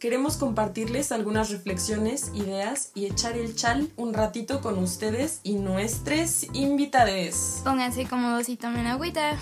Queremos 0.00 0.38
compartirles 0.38 1.12
algunas 1.12 1.50
reflexiones, 1.50 2.32
ideas 2.34 2.90
y 2.94 3.04
echar 3.04 3.36
el 3.36 3.54
chal 3.54 3.88
un 3.98 4.14
ratito 4.14 4.62
con 4.62 4.78
ustedes 4.78 5.42
y 5.42 5.56
nuestros 5.56 6.44
invitades. 6.54 7.60
Pónganse 7.66 8.06
cómodos 8.08 8.48
y 8.48 8.56
tomen 8.56 8.86
agüita. 8.86 9.36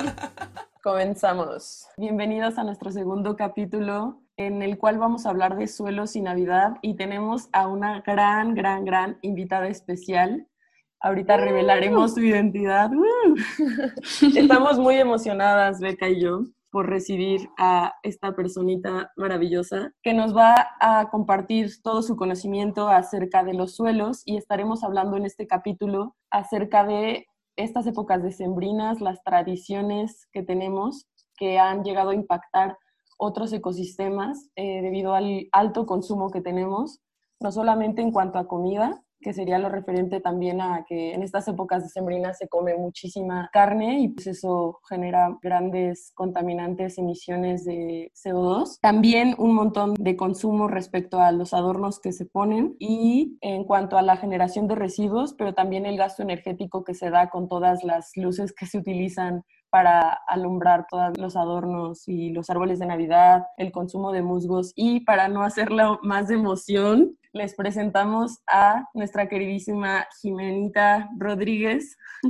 Comenzamos. 0.82 1.86
Bienvenidos 1.98 2.56
a 2.56 2.64
nuestro 2.64 2.90
segundo 2.90 3.36
capítulo 3.36 4.22
en 4.38 4.62
el 4.62 4.78
cual 4.78 4.96
vamos 4.96 5.26
a 5.26 5.28
hablar 5.28 5.58
de 5.58 5.68
suelos 5.68 6.16
y 6.16 6.22
Navidad 6.22 6.78
y 6.80 6.94
tenemos 6.94 7.50
a 7.52 7.68
una 7.68 8.00
gran, 8.00 8.54
gran, 8.54 8.86
gran 8.86 9.18
invitada 9.20 9.68
especial. 9.68 10.46
Ahorita 10.98 11.36
revelaremos 11.36 12.14
su 12.14 12.20
identidad. 12.20 12.90
¡Uh! 12.90 13.36
Estamos 14.34 14.78
muy 14.78 14.94
emocionadas, 14.94 15.78
Beca 15.78 16.08
y 16.08 16.22
yo, 16.22 16.44
por 16.78 16.88
recibir 16.88 17.50
a 17.58 17.94
esta 18.04 18.36
personita 18.36 19.10
maravillosa 19.16 19.90
que 20.00 20.14
nos 20.14 20.32
va 20.32 20.54
a 20.80 21.10
compartir 21.10 21.72
todo 21.82 22.02
su 22.02 22.14
conocimiento 22.14 22.86
acerca 22.86 23.42
de 23.42 23.52
los 23.52 23.74
suelos 23.74 24.22
y 24.24 24.36
estaremos 24.36 24.84
hablando 24.84 25.16
en 25.16 25.26
este 25.26 25.48
capítulo 25.48 26.14
acerca 26.30 26.84
de 26.84 27.26
estas 27.56 27.84
épocas 27.88 28.22
decembrinas, 28.22 29.00
las 29.00 29.24
tradiciones 29.24 30.28
que 30.30 30.44
tenemos 30.44 31.08
que 31.36 31.58
han 31.58 31.82
llegado 31.82 32.10
a 32.10 32.14
impactar 32.14 32.78
otros 33.18 33.52
ecosistemas 33.52 34.48
eh, 34.54 34.80
debido 34.80 35.14
al 35.14 35.48
alto 35.50 35.84
consumo 35.84 36.30
que 36.30 36.42
tenemos, 36.42 37.00
no 37.40 37.50
solamente 37.50 38.02
en 38.02 38.12
cuanto 38.12 38.38
a 38.38 38.46
comida, 38.46 39.02
que 39.20 39.32
sería 39.32 39.58
lo 39.58 39.68
referente 39.68 40.20
también 40.20 40.60
a 40.60 40.84
que 40.88 41.14
en 41.14 41.22
estas 41.22 41.48
épocas 41.48 41.82
decembrinas 41.82 42.38
se 42.38 42.48
come 42.48 42.76
muchísima 42.76 43.50
carne 43.52 44.00
y 44.00 44.08
pues 44.08 44.26
eso 44.28 44.80
genera 44.88 45.36
grandes 45.42 46.12
contaminantes, 46.14 46.98
emisiones 46.98 47.64
de 47.64 48.12
CO2. 48.14 48.78
También 48.80 49.34
un 49.38 49.54
montón 49.54 49.94
de 49.94 50.16
consumo 50.16 50.68
respecto 50.68 51.20
a 51.20 51.32
los 51.32 51.54
adornos 51.54 52.00
que 52.00 52.12
se 52.12 52.26
ponen 52.26 52.76
y 52.78 53.38
en 53.40 53.64
cuanto 53.64 53.98
a 53.98 54.02
la 54.02 54.16
generación 54.16 54.68
de 54.68 54.74
residuos, 54.74 55.34
pero 55.34 55.54
también 55.54 55.86
el 55.86 55.96
gasto 55.96 56.22
energético 56.22 56.84
que 56.84 56.94
se 56.94 57.10
da 57.10 57.30
con 57.30 57.48
todas 57.48 57.84
las 57.84 58.12
luces 58.16 58.52
que 58.52 58.66
se 58.66 58.78
utilizan 58.78 59.44
para 59.70 60.12
alumbrar 60.26 60.86
todos 60.88 61.16
los 61.18 61.36
adornos 61.36 62.08
y 62.08 62.30
los 62.30 62.50
árboles 62.50 62.78
de 62.78 62.86
Navidad, 62.86 63.46
el 63.56 63.72
consumo 63.72 64.12
de 64.12 64.22
musgos. 64.22 64.72
Y 64.74 65.00
para 65.00 65.28
no 65.28 65.42
hacerlo 65.42 65.98
más 66.02 66.28
de 66.28 66.34
emoción, 66.34 67.18
les 67.32 67.54
presentamos 67.54 68.38
a 68.46 68.84
nuestra 68.94 69.28
queridísima 69.28 70.06
Jimenita 70.20 71.08
Rodríguez, 71.18 71.96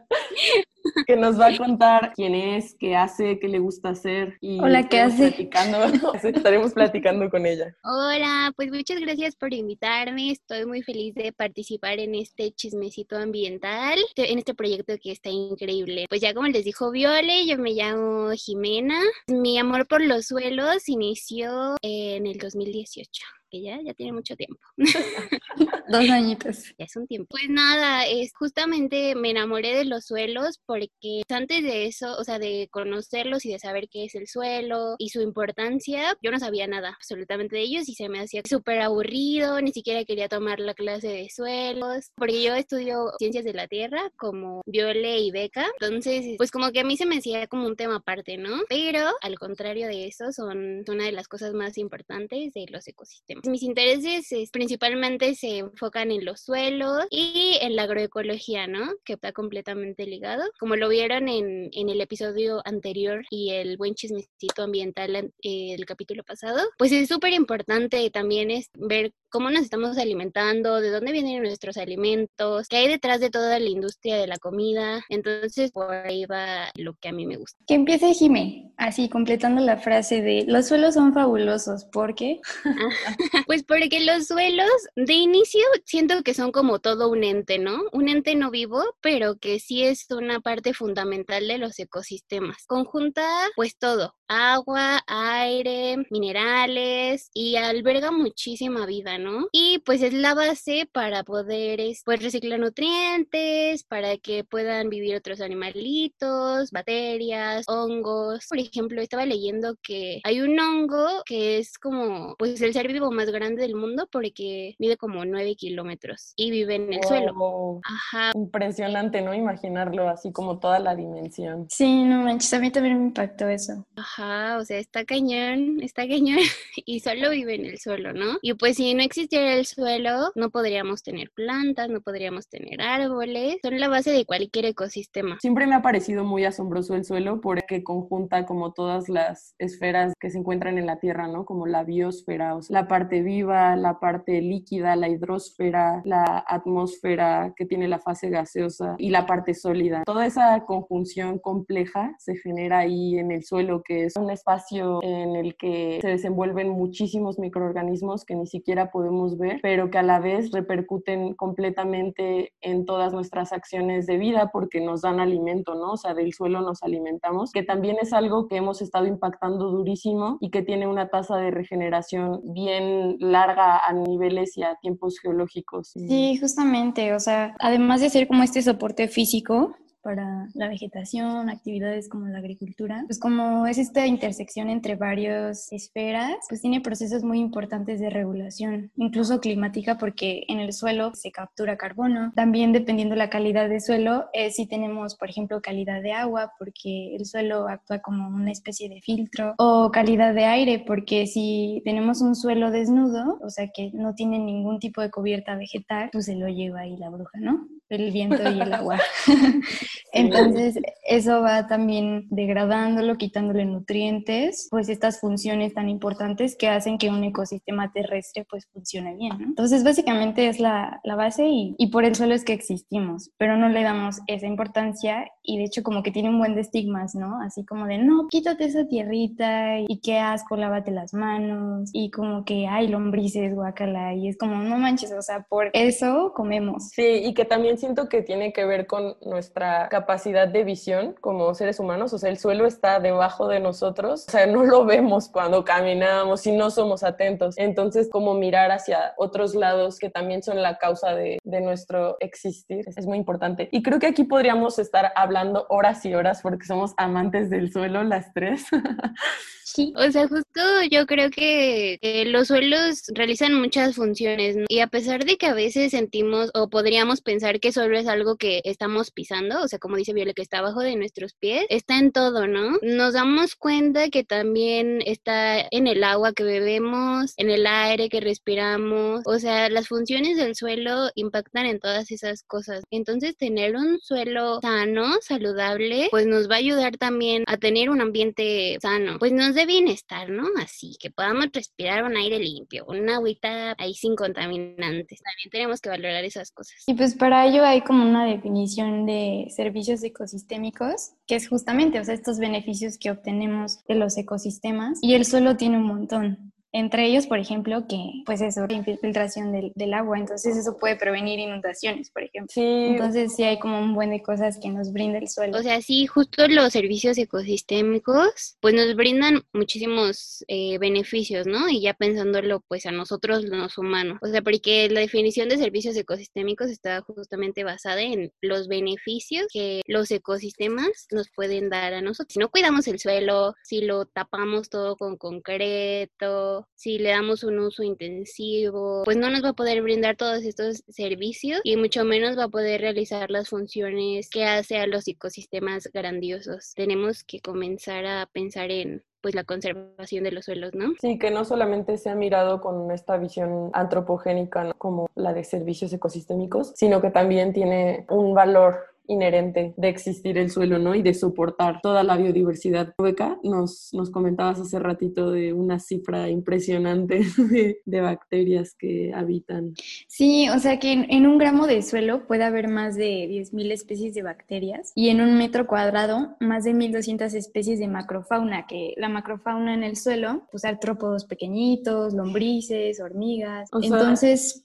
que 1.06 1.16
nos 1.16 1.38
va 1.38 1.48
a 1.48 1.56
contar 1.56 2.12
quién 2.14 2.34
es, 2.34 2.74
qué 2.78 2.96
hace, 2.96 3.38
qué 3.38 3.48
le 3.48 3.58
gusta 3.58 3.90
hacer 3.90 4.36
y 4.40 4.60
Hola, 4.60 4.88
¿qué 4.88 5.00
hace? 5.00 5.28
Platicando, 5.28 5.78
estaremos 6.22 6.72
platicando 6.72 7.30
con 7.30 7.46
ella. 7.46 7.74
Hola, 7.84 8.52
pues 8.56 8.70
muchas 8.70 9.00
gracias 9.00 9.36
por 9.36 9.52
invitarme. 9.52 10.30
Estoy 10.30 10.66
muy 10.66 10.82
feliz 10.82 11.14
de 11.14 11.32
participar 11.32 11.98
en 11.98 12.14
este 12.14 12.52
chismecito 12.52 13.16
ambiental, 13.16 13.98
en 14.16 14.38
este 14.38 14.54
proyecto 14.54 14.94
que 15.02 15.12
está 15.12 15.30
increíble. 15.30 16.06
Pues 16.08 16.20
ya 16.20 16.34
como 16.34 16.48
les 16.48 16.64
dijo 16.64 16.90
Viole, 16.90 17.46
yo 17.46 17.58
me 17.58 17.72
llamo 17.72 18.30
Jimena. 18.32 19.00
Mi 19.28 19.58
amor 19.58 19.86
por 19.86 20.02
los 20.02 20.26
suelos 20.26 20.88
inició 20.88 21.76
en 21.82 22.26
el 22.26 22.38
2018, 22.38 23.22
que 23.50 23.62
ya, 23.62 23.78
ya 23.82 23.94
tiene 23.94 24.12
mucho 24.12 24.36
tiempo. 24.36 24.60
Dos 25.88 26.10
añitos. 26.10 26.74
Ya 26.78 26.84
es 26.84 26.96
un 26.96 27.06
tiempo. 27.06 27.28
Pues 27.30 27.48
nada, 27.48 28.06
es 28.06 28.32
justamente 28.34 29.14
me 29.14 29.30
enamoré 29.30 29.74
de 29.74 29.84
los 29.84 30.06
suelos 30.06 30.60
porque 30.66 31.22
antes 31.28 31.62
de 31.62 31.86
eso, 31.86 32.16
o 32.18 32.24
sea, 32.24 32.38
de 32.38 32.68
conocerlos 32.70 33.44
y 33.44 33.52
de 33.52 33.58
saber 33.58 33.88
qué 33.88 34.04
es 34.04 34.14
el 34.14 34.26
suelo 34.26 34.96
y 34.98 35.10
su 35.10 35.20
importancia, 35.20 36.16
yo 36.22 36.30
no 36.30 36.38
sabía 36.38 36.66
nada 36.66 36.90
absolutamente 36.90 37.56
de 37.56 37.62
ellos 37.62 37.88
y 37.88 37.94
se 37.94 38.08
me 38.08 38.20
hacía 38.20 38.42
súper 38.48 38.80
aburrido, 38.80 39.60
ni 39.60 39.72
siquiera 39.72 40.04
quería 40.04 40.28
tomar 40.28 40.60
la 40.60 40.74
clase 40.74 41.08
de 41.08 41.28
suelos, 41.30 42.10
porque 42.16 42.42
yo 42.42 42.54
estudio 42.54 43.12
ciencias 43.18 43.44
de 43.44 43.54
la 43.54 43.68
tierra 43.68 44.10
como 44.16 44.62
Viole 44.66 45.18
y 45.20 45.30
Beca, 45.30 45.66
entonces 45.80 46.34
pues 46.36 46.50
como 46.50 46.70
que 46.72 46.80
a 46.80 46.84
mí 46.84 46.96
se 46.96 47.06
me 47.06 47.18
hacía 47.18 47.46
como 47.46 47.66
un 47.66 47.76
tema 47.76 47.96
aparte, 47.96 48.36
¿no? 48.36 48.60
Pero 48.68 49.00
al 49.20 49.38
contrario 49.38 49.86
de 49.88 50.06
eso, 50.06 50.32
son 50.32 50.84
una 50.88 51.04
de 51.04 51.12
las 51.12 51.28
cosas 51.28 51.52
más 51.52 51.78
importantes 51.78 52.52
de 52.54 52.66
los 52.70 52.86
ecosistemas. 52.88 53.35
Mis 53.44 53.62
intereses 53.62 54.32
es, 54.32 54.50
principalmente 54.50 55.34
se 55.34 55.58
enfocan 55.58 56.10
en 56.10 56.24
los 56.24 56.40
suelos 56.40 57.06
y 57.10 57.58
en 57.60 57.76
la 57.76 57.82
agroecología, 57.82 58.66
¿no? 58.66 58.92
Que 59.04 59.14
está 59.14 59.32
completamente 59.32 60.06
ligado. 60.06 60.44
Como 60.58 60.76
lo 60.76 60.88
vieron 60.88 61.28
en, 61.28 61.70
en 61.72 61.88
el 61.88 62.00
episodio 62.00 62.62
anterior 62.64 63.24
y 63.30 63.50
el 63.50 63.76
buen 63.76 63.94
chismecito 63.94 64.62
ambiental 64.62 65.16
eh, 65.16 65.74
el 65.74 65.84
capítulo 65.86 66.24
pasado, 66.24 66.60
pues 66.78 66.92
es 66.92 67.08
súper 67.08 67.32
importante 67.32 68.06
también 68.10 68.50
es 68.50 68.70
ver 68.74 69.12
cómo 69.28 69.50
nos 69.50 69.62
estamos 69.62 69.98
alimentando, 69.98 70.80
de 70.80 70.90
dónde 70.90 71.12
vienen 71.12 71.42
nuestros 71.42 71.76
alimentos, 71.76 72.68
qué 72.68 72.76
hay 72.76 72.88
detrás 72.88 73.20
de 73.20 73.30
toda 73.30 73.58
la 73.58 73.68
industria 73.68 74.16
de 74.16 74.26
la 74.26 74.38
comida. 74.38 75.04
Entonces, 75.10 75.72
por 75.72 75.92
ahí 75.92 76.24
va 76.24 76.70
lo 76.74 76.94
que 76.94 77.08
a 77.08 77.12
mí 77.12 77.26
me 77.26 77.36
gusta. 77.36 77.58
Que 77.66 77.74
empiece 77.74 78.14
Jime, 78.14 78.72
así 78.76 79.08
completando 79.08 79.60
la 79.60 79.76
frase 79.76 80.22
de 80.22 80.44
los 80.46 80.68
suelos 80.68 80.94
son 80.94 81.12
fabulosos 81.12 81.84
porque 81.92 82.40
Pues 83.46 83.62
porque 83.64 84.00
los 84.00 84.26
suelos 84.26 84.68
de 84.96 85.14
inicio 85.14 85.60
siento 85.84 86.22
que 86.22 86.34
son 86.34 86.52
como 86.52 86.78
todo 86.80 87.08
un 87.08 87.24
ente, 87.24 87.58
¿no? 87.58 87.82
Un 87.92 88.08
ente 88.08 88.34
no 88.34 88.50
vivo, 88.50 88.82
pero 89.00 89.36
que 89.38 89.60
sí 89.60 89.84
es 89.84 90.06
una 90.10 90.40
parte 90.40 90.74
fundamental 90.74 91.46
de 91.46 91.58
los 91.58 91.78
ecosistemas. 91.78 92.66
Conjunta 92.66 93.24
pues 93.54 93.76
todo, 93.78 94.14
agua, 94.28 95.00
aire, 95.06 95.96
minerales 96.10 97.30
y 97.34 97.56
alberga 97.56 98.10
muchísima 98.10 98.86
vida, 98.86 99.18
¿no? 99.18 99.48
Y 99.52 99.78
pues 99.80 100.02
es 100.02 100.12
la 100.12 100.34
base 100.34 100.88
para 100.92 101.24
poder 101.24 101.80
es, 101.80 102.02
pues 102.04 102.22
reciclar 102.22 102.60
nutrientes, 102.60 103.84
para 103.84 104.16
que 104.18 104.44
puedan 104.44 104.88
vivir 104.88 105.16
otros 105.16 105.40
animalitos, 105.40 106.70
bacterias, 106.70 107.64
hongos. 107.68 108.46
Por 108.48 108.58
ejemplo, 108.58 109.00
estaba 109.00 109.26
leyendo 109.26 109.76
que 109.82 110.20
hay 110.24 110.40
un 110.40 110.58
hongo 110.58 111.22
que 111.24 111.58
es 111.58 111.78
como 111.78 112.34
pues 112.38 112.60
el 112.60 112.72
ser 112.72 112.88
vivo 112.92 113.10
más 113.10 113.30
grande 113.30 113.62
del 113.62 113.74
mundo 113.74 114.08
porque 114.10 114.74
mide 114.78 114.96
como 114.96 115.24
9 115.24 115.54
kilómetros 115.56 116.32
y 116.36 116.50
vive 116.50 116.76
en 116.76 116.92
el 116.92 117.02
suelo. 117.04 117.80
Ajá. 117.84 118.32
Impresionante, 118.34 119.22
¿no? 119.22 119.34
Imaginarlo 119.34 120.08
así 120.08 120.32
como 120.32 120.58
toda 120.58 120.78
la 120.78 120.94
dimensión. 120.94 121.66
sí, 121.70 122.04
no 122.04 122.22
manches, 122.22 122.52
a 122.54 122.58
mí 122.58 122.70
también 122.70 122.98
me 122.98 123.06
impactó 123.06 123.48
eso. 123.48 123.86
Ajá, 123.96 124.15
o 124.18 124.64
sea, 124.64 124.78
está 124.78 125.04
cañón, 125.04 125.80
está 125.82 126.06
cañón 126.08 126.38
y 126.84 127.00
solo 127.00 127.30
vive 127.30 127.54
en 127.54 127.66
el 127.66 127.78
suelo, 127.78 128.12
¿no? 128.12 128.38
Y 128.42 128.54
pues 128.54 128.76
si 128.76 128.94
no 128.94 129.02
existiera 129.02 129.54
el 129.54 129.66
suelo, 129.66 130.32
no 130.34 130.50
podríamos 130.50 131.02
tener 131.02 131.30
plantas, 131.30 131.88
no 131.88 132.00
podríamos 132.00 132.48
tener 132.48 132.80
árboles, 132.80 133.56
son 133.62 133.78
la 133.78 133.88
base 133.88 134.10
de 134.10 134.24
cualquier 134.24 134.66
ecosistema. 134.66 135.38
Siempre 135.40 135.66
me 135.66 135.74
ha 135.74 135.82
parecido 135.82 136.24
muy 136.24 136.44
asombroso 136.44 136.94
el 136.94 137.04
suelo 137.04 137.40
porque 137.40 137.82
conjunta 137.82 138.46
como 138.46 138.72
todas 138.72 139.08
las 139.08 139.54
esferas 139.58 140.14
que 140.18 140.30
se 140.30 140.38
encuentran 140.38 140.78
en 140.78 140.86
la 140.86 140.98
Tierra, 140.98 141.28
¿no? 141.28 141.44
Como 141.44 141.66
la 141.66 141.84
biosfera, 141.84 142.54
o 142.54 142.62
sea, 142.62 142.82
la 142.82 142.88
parte 142.88 143.22
viva, 143.22 143.76
la 143.76 144.00
parte 144.00 144.40
líquida, 144.40 144.96
la 144.96 145.08
hidrosfera, 145.08 146.02
la 146.04 146.44
atmósfera 146.46 147.52
que 147.56 147.66
tiene 147.66 147.88
la 147.88 147.98
fase 147.98 148.30
gaseosa 148.30 148.94
y 148.98 149.10
la 149.10 149.26
parte 149.26 149.54
sólida. 149.54 150.04
Toda 150.04 150.26
esa 150.26 150.64
conjunción 150.64 151.38
compleja 151.38 152.14
se 152.18 152.36
genera 152.36 152.78
ahí 152.78 153.18
en 153.18 153.30
el 153.30 153.44
suelo, 153.44 153.82
que 153.82 154.05
es 154.06 154.16
un 154.16 154.30
espacio 154.30 155.00
en 155.02 155.36
el 155.36 155.56
que 155.56 155.98
se 156.00 156.08
desenvuelven 156.08 156.70
muchísimos 156.70 157.38
microorganismos 157.38 158.24
que 158.24 158.34
ni 158.34 158.46
siquiera 158.46 158.90
podemos 158.90 159.38
ver, 159.38 159.60
pero 159.62 159.90
que 159.90 159.98
a 159.98 160.02
la 160.02 160.20
vez 160.20 160.50
repercuten 160.52 161.34
completamente 161.34 162.52
en 162.60 162.84
todas 162.84 163.12
nuestras 163.12 163.52
acciones 163.52 164.06
de 164.06 164.16
vida 164.16 164.50
porque 164.52 164.80
nos 164.80 165.02
dan 165.02 165.20
alimento, 165.20 165.74
¿no? 165.74 165.92
O 165.92 165.96
sea, 165.96 166.14
del 166.14 166.32
suelo 166.32 166.60
nos 166.60 166.82
alimentamos, 166.82 167.52
que 167.52 167.62
también 167.62 167.96
es 168.00 168.12
algo 168.12 168.48
que 168.48 168.56
hemos 168.56 168.82
estado 168.82 169.06
impactando 169.06 169.70
durísimo 169.70 170.38
y 170.40 170.50
que 170.50 170.62
tiene 170.62 170.86
una 170.86 171.08
tasa 171.08 171.36
de 171.36 171.50
regeneración 171.50 172.40
bien 172.44 173.16
larga 173.18 173.78
a 173.78 173.92
niveles 173.92 174.56
y 174.56 174.62
a 174.62 174.76
tiempos 174.76 175.18
geológicos. 175.20 175.88
Sí, 175.88 176.38
justamente, 176.38 177.14
o 177.14 177.20
sea, 177.20 177.54
además 177.58 178.00
de 178.00 178.10
ser 178.10 178.28
como 178.28 178.42
este 178.42 178.62
soporte 178.62 179.08
físico, 179.08 179.74
para 180.06 180.46
la 180.54 180.68
vegetación, 180.68 181.50
actividades 181.50 182.08
como 182.08 182.28
la 182.28 182.38
agricultura. 182.38 183.02
Pues 183.08 183.18
como 183.18 183.66
es 183.66 183.76
esta 183.76 184.06
intersección 184.06 184.70
entre 184.70 184.94
varias 184.94 185.72
esferas, 185.72 186.36
pues 186.48 186.60
tiene 186.60 186.80
procesos 186.80 187.24
muy 187.24 187.40
importantes 187.40 187.98
de 187.98 188.08
regulación, 188.08 188.92
incluso 188.94 189.40
climática, 189.40 189.98
porque 189.98 190.44
en 190.46 190.60
el 190.60 190.72
suelo 190.72 191.10
se 191.14 191.32
captura 191.32 191.76
carbono. 191.76 192.30
También 192.36 192.70
dependiendo 192.70 193.16
la 193.16 193.30
calidad 193.30 193.68
del 193.68 193.80
suelo, 193.80 194.26
es 194.32 194.54
si 194.54 194.68
tenemos, 194.68 195.16
por 195.16 195.28
ejemplo, 195.28 195.60
calidad 195.60 196.00
de 196.00 196.12
agua, 196.12 196.52
porque 196.56 197.16
el 197.16 197.26
suelo 197.26 197.66
actúa 197.66 197.98
como 197.98 198.28
una 198.28 198.52
especie 198.52 198.88
de 198.88 199.00
filtro, 199.00 199.54
o 199.58 199.90
calidad 199.90 200.34
de 200.34 200.44
aire, 200.44 200.84
porque 200.86 201.26
si 201.26 201.82
tenemos 201.84 202.20
un 202.20 202.36
suelo 202.36 202.70
desnudo, 202.70 203.40
o 203.42 203.50
sea 203.50 203.68
que 203.74 203.90
no 203.92 204.14
tiene 204.14 204.38
ningún 204.38 204.78
tipo 204.78 205.00
de 205.00 205.10
cubierta 205.10 205.56
vegetal, 205.56 206.10
pues 206.12 206.26
se 206.26 206.36
lo 206.36 206.46
lleva 206.46 206.82
ahí 206.82 206.96
la 206.96 207.10
bruja, 207.10 207.40
¿no? 207.40 207.66
El 207.88 208.10
viento 208.10 208.42
y 208.42 208.60
el 208.60 208.72
agua. 208.72 208.98
Entonces, 210.12 210.78
eso 211.06 211.42
va 211.42 211.66
también 211.66 212.26
degradándolo, 212.30 213.16
quitándole 213.16 213.64
nutrientes, 213.64 214.68
pues 214.70 214.88
estas 214.88 215.20
funciones 215.20 215.74
tan 215.74 215.88
importantes 215.88 216.56
que 216.56 216.68
hacen 216.68 216.98
que 216.98 217.10
un 217.10 217.22
ecosistema 217.24 217.92
terrestre 217.92 218.46
pues 218.48 218.66
funcione 218.72 219.14
bien, 219.14 219.38
¿no? 219.38 219.46
Entonces, 219.46 219.84
básicamente 219.84 220.48
es 220.48 220.58
la, 220.58 221.00
la 221.04 221.16
base 221.16 221.46
y, 221.46 221.74
y, 221.78 221.88
por 221.88 222.04
el 222.04 222.14
suelo 222.14 222.34
es 222.34 222.44
que 222.44 222.54
existimos, 222.54 223.30
pero 223.36 223.56
no 223.56 223.68
le 223.68 223.82
damos 223.82 224.20
esa 224.26 224.46
importancia 224.46 225.26
y 225.46 225.58
de 225.58 225.64
hecho 225.64 225.82
como 225.82 226.02
que 226.02 226.10
tiene 226.10 226.28
un 226.28 226.38
buen 226.38 226.54
de 226.54 226.60
estigmas, 226.62 227.14
¿no? 227.14 227.40
Así 227.40 227.64
como 227.64 227.86
de, 227.86 227.98
no, 227.98 228.26
quítate 228.28 228.64
esa 228.64 228.86
tierrita 228.86 229.78
y 229.80 230.00
qué 230.00 230.18
asco, 230.18 230.56
lávate 230.56 230.90
las 230.90 231.14
manos 231.14 231.90
y 231.92 232.10
como 232.10 232.44
que 232.44 232.66
hay 232.66 232.88
lombrices, 232.88 233.54
guacala, 233.54 234.14
y 234.14 234.28
es 234.28 234.36
como, 234.36 234.56
no 234.56 234.76
manches, 234.78 235.12
o 235.12 235.22
sea, 235.22 235.46
por 235.48 235.70
eso 235.72 236.32
comemos. 236.34 236.88
Sí, 236.90 237.22
y 237.24 237.34
que 237.34 237.44
también 237.44 237.78
siento 237.78 238.08
que 238.08 238.22
tiene 238.22 238.52
que 238.52 238.64
ver 238.64 238.86
con 238.86 239.16
nuestra 239.24 239.88
capacidad 239.88 240.48
de 240.48 240.64
visión 240.64 241.14
como 241.20 241.54
seres 241.54 241.78
humanos, 241.80 242.12
o 242.12 242.18
sea, 242.18 242.30
el 242.30 242.38
suelo 242.38 242.66
está 242.66 243.00
debajo 243.00 243.48
de 243.48 243.60
nosotros, 243.60 244.26
o 244.28 244.30
sea, 244.30 244.46
no 244.46 244.64
lo 244.64 244.84
vemos 244.84 245.28
cuando 245.28 245.64
caminamos 245.64 246.46
y 246.46 246.52
no 246.52 246.70
somos 246.70 247.02
atentos, 247.02 247.54
entonces 247.58 248.08
como 248.10 248.34
mirar 248.34 248.72
hacia 248.72 249.14
otros 249.16 249.54
lados 249.54 249.98
que 249.98 250.10
también 250.10 250.42
son 250.42 250.60
la 250.62 250.78
causa 250.78 251.14
de, 251.14 251.38
de 251.44 251.60
nuestro 251.60 252.16
existir 252.20 252.84
es 252.96 253.06
muy 253.06 253.18
importante. 253.18 253.68
Y 253.72 253.82
creo 253.82 253.98
que 253.98 254.06
aquí 254.06 254.24
podríamos 254.24 254.78
estar 254.78 255.12
hablando 255.14 255.35
horas 255.68 256.04
y 256.04 256.14
horas 256.14 256.40
porque 256.42 256.66
somos 256.66 256.94
amantes 256.96 257.50
del 257.50 257.72
suelo 257.72 258.02
las 258.04 258.32
tres. 258.32 258.66
Sí, 259.76 259.92
o 259.96 260.10
sea, 260.12 260.28
justo 260.28 260.60
yo 260.90 261.06
creo 261.06 261.28
que, 261.28 261.98
los 262.28 262.48
suelos 262.48 263.02
realizan 263.14 263.52
muchas 263.60 263.96
funciones 263.96 264.56
y 264.68 264.78
a 264.78 264.86
pesar 264.86 265.24
de 265.24 265.36
que 265.36 265.46
a 265.46 265.54
veces 265.54 265.90
sentimos 265.90 266.50
o 266.54 266.70
podríamos 266.70 267.20
pensar 267.20 267.58
que 267.58 267.72
solo 267.72 267.98
es 267.98 268.06
algo 268.06 268.36
que 268.36 268.62
estamos 268.64 269.10
pisando, 269.10 269.60
o 269.60 269.68
sea, 269.68 269.80
como 269.80 269.96
dice 269.96 270.12
Viola, 270.12 270.34
que 270.34 270.42
está 270.42 270.58
abajo 270.58 270.80
de 270.80 270.94
nuestros 270.94 271.34
pies, 271.34 271.66
está 271.68 271.98
en 271.98 272.12
todo, 272.12 272.46
¿no? 272.46 272.78
Nos 272.80 273.14
damos 273.14 273.56
cuenta 273.56 274.08
que 274.08 274.22
también 274.24 275.00
está 275.04 275.66
en 275.70 275.88
el 275.88 276.04
agua 276.04 276.32
que 276.32 276.44
bebemos, 276.44 277.34
en 277.36 277.50
el 277.50 277.66
aire 277.66 278.08
que 278.08 278.20
respiramos, 278.20 279.22
o 279.26 279.38
sea, 279.40 279.68
las 279.68 279.88
funciones 279.88 280.36
del 280.36 280.54
suelo 280.54 281.10
impactan 281.16 281.66
en 281.66 281.80
todas 281.80 282.10
esas 282.12 282.44
cosas. 282.44 282.84
Entonces, 282.90 283.36
tener 283.36 283.74
un 283.74 283.98
suelo 284.00 284.60
sano, 284.62 285.18
saludable, 285.26 286.08
pues 286.10 286.26
nos 286.26 286.48
va 286.50 286.54
a 286.54 286.58
ayudar 286.58 286.96
también 286.96 287.44
a 287.46 287.56
tener 287.56 287.90
un 287.90 288.00
ambiente 288.00 288.78
sano. 288.80 289.18
Pues 289.18 289.32
nos 289.32 289.54
de 289.54 289.66
bienestar, 289.66 290.30
¿no? 290.30 290.44
Así 290.58 290.96
que 291.00 291.10
podamos 291.10 291.46
respirar 291.52 292.04
un 292.04 292.16
aire 292.16 292.38
limpio, 292.38 292.84
una 292.88 293.16
agüita 293.16 293.74
ahí 293.78 293.94
sin 293.94 294.16
contaminantes. 294.16 295.20
También 295.22 295.50
tenemos 295.50 295.80
que 295.80 295.88
valorar 295.88 296.24
esas 296.24 296.50
cosas. 296.50 296.84
Y 296.86 296.94
pues 296.94 297.14
para 297.14 297.46
ello 297.46 297.64
hay 297.64 297.82
como 297.82 298.02
una 298.08 298.24
definición 298.24 299.06
de 299.06 299.48
servicios 299.54 300.02
ecosistémicos, 300.02 301.12
que 301.26 301.36
es 301.36 301.48
justamente, 301.48 302.00
o 302.00 302.04
sea, 302.04 302.14
estos 302.14 302.38
beneficios 302.38 302.98
que 302.98 303.10
obtenemos 303.10 303.84
de 303.86 303.94
los 303.94 304.16
ecosistemas. 304.16 304.98
Y 305.02 305.14
el 305.14 305.24
suelo 305.24 305.56
tiene 305.56 305.78
un 305.78 305.86
montón. 305.86 306.52
Entre 306.72 307.06
ellos, 307.06 307.26
por 307.26 307.38
ejemplo, 307.38 307.86
que 307.88 308.22
pues 308.26 308.40
eso, 308.40 308.66
la 308.66 308.74
infiltración 308.74 309.52
del, 309.52 309.72
del, 309.74 309.94
agua, 309.94 310.18
entonces 310.18 310.56
eso 310.56 310.76
puede 310.76 310.96
prevenir 310.96 311.38
inundaciones, 311.38 312.10
por 312.10 312.24
ejemplo. 312.24 312.52
Sí. 312.52 312.62
Entonces 312.62 313.34
sí 313.34 313.44
hay 313.44 313.58
como 313.58 313.78
un 313.78 313.94
buen 313.94 314.10
de 314.10 314.22
cosas 314.22 314.58
que 314.60 314.68
nos 314.68 314.92
brinda 314.92 315.18
el 315.18 315.28
suelo. 315.28 315.58
O 315.58 315.62
sea, 315.62 315.80
sí, 315.80 316.06
justo 316.06 316.46
los 316.48 316.72
servicios 316.72 317.16
ecosistémicos 317.18 318.56
pues 318.60 318.74
nos 318.74 318.94
brindan 318.94 319.42
muchísimos 319.52 320.44
eh, 320.48 320.78
beneficios, 320.78 321.46
¿no? 321.46 321.68
Y 321.68 321.80
ya 321.80 321.94
pensándolo 321.94 322.60
pues 322.68 322.86
a 322.86 322.92
nosotros 322.92 323.44
los 323.44 323.78
humanos. 323.78 324.18
O 324.22 324.26
sea, 324.26 324.42
porque 324.42 324.88
la 324.90 325.00
definición 325.00 325.48
de 325.48 325.58
servicios 325.58 325.96
ecosistémicos 325.96 326.68
está 326.70 327.00
justamente 327.00 327.64
basada 327.64 328.02
en 328.02 328.32
los 328.40 328.68
beneficios 328.68 329.46
que 329.52 329.82
los 329.86 330.10
ecosistemas 330.10 331.06
nos 331.10 331.30
pueden 331.30 331.70
dar 331.70 331.94
a 331.94 332.02
nosotros. 332.02 332.34
Si 332.34 332.38
no 332.38 332.50
cuidamos 332.50 332.86
el 332.88 332.98
suelo, 332.98 333.54
si 333.64 333.82
lo 333.82 334.06
tapamos 334.06 334.68
todo 334.68 334.96
con 334.96 335.16
concreto, 335.16 336.55
si 336.74 336.98
le 336.98 337.10
damos 337.10 337.44
un 337.44 337.58
uso 337.58 337.82
intensivo, 337.82 339.02
pues 339.04 339.16
no 339.16 339.30
nos 339.30 339.44
va 339.44 339.50
a 339.50 339.54
poder 339.54 339.82
brindar 339.82 340.16
todos 340.16 340.42
estos 340.44 340.82
servicios 340.88 341.60
y 341.64 341.76
mucho 341.76 342.04
menos 342.04 342.38
va 342.38 342.44
a 342.44 342.48
poder 342.48 342.80
realizar 342.80 343.30
las 343.30 343.48
funciones 343.48 344.30
que 344.30 344.44
hace 344.44 344.78
a 344.78 344.86
los 344.86 345.08
ecosistemas 345.08 345.88
grandiosos. 345.92 346.72
Tenemos 346.74 347.24
que 347.24 347.40
comenzar 347.40 348.06
a 348.06 348.26
pensar 348.32 348.70
en 348.70 349.02
pues 349.20 349.34
la 349.34 349.42
conservación 349.42 350.22
de 350.22 350.30
los 350.30 350.44
suelos, 350.44 350.72
¿no? 350.74 350.92
Sí, 351.00 351.18
que 351.18 351.32
no 351.32 351.44
solamente 351.44 351.98
se 351.98 352.10
ha 352.10 352.14
mirado 352.14 352.60
con 352.60 352.92
esta 352.92 353.16
visión 353.16 353.70
antropogénica 353.72 354.72
como 354.78 355.08
la 355.16 355.32
de 355.32 355.42
servicios 355.42 355.92
ecosistémicos, 355.92 356.72
sino 356.76 357.00
que 357.00 357.10
también 357.10 357.52
tiene 357.52 358.06
un 358.08 358.34
valor 358.34 358.95
inherente 359.08 359.74
de 359.76 359.88
existir 359.88 360.38
el 360.38 360.50
suelo, 360.50 360.78
¿no? 360.78 360.94
Y 360.94 361.02
de 361.02 361.14
soportar 361.14 361.80
toda 361.82 362.02
la 362.02 362.16
biodiversidad. 362.16 362.94
Beca, 362.98 363.38
nos, 363.42 363.90
nos 363.92 364.10
comentabas 364.10 364.60
hace 364.60 364.78
ratito 364.78 365.30
de 365.30 365.52
una 365.52 365.78
cifra 365.78 366.28
impresionante 366.28 367.20
de, 367.84 368.00
bacterias 368.00 368.74
que 368.78 369.12
habitan. 369.14 369.74
Sí, 370.08 370.48
o 370.48 370.58
sea 370.58 370.78
que 370.78 370.92
en, 370.92 371.26
un 371.26 371.38
gramo 371.38 371.66
de 371.66 371.82
suelo 371.82 372.26
puede 372.26 372.44
haber 372.44 372.68
más 372.68 372.96
de 372.96 373.28
10.000 373.28 373.72
especies 373.72 374.14
de 374.14 374.22
bacterias 374.22 374.92
y 374.94 375.08
en 375.08 375.20
un 375.20 375.36
metro 375.38 375.66
cuadrado 375.66 376.36
más 376.40 376.64
de 376.64 376.72
1.200 376.72 377.34
especies 377.34 377.78
de 377.78 377.88
macrofauna, 377.88 378.66
que 378.66 378.94
la 378.96 379.08
macrofauna 379.08 379.74
en 379.74 379.82
el 379.82 379.96
suelo, 379.96 380.46
pues 380.50 380.64
artrópodos 380.64 381.24
pequeñitos, 381.24 382.14
lombrices, 382.14 383.00
hormigas. 383.00 383.68
Entonces... 383.82 384.62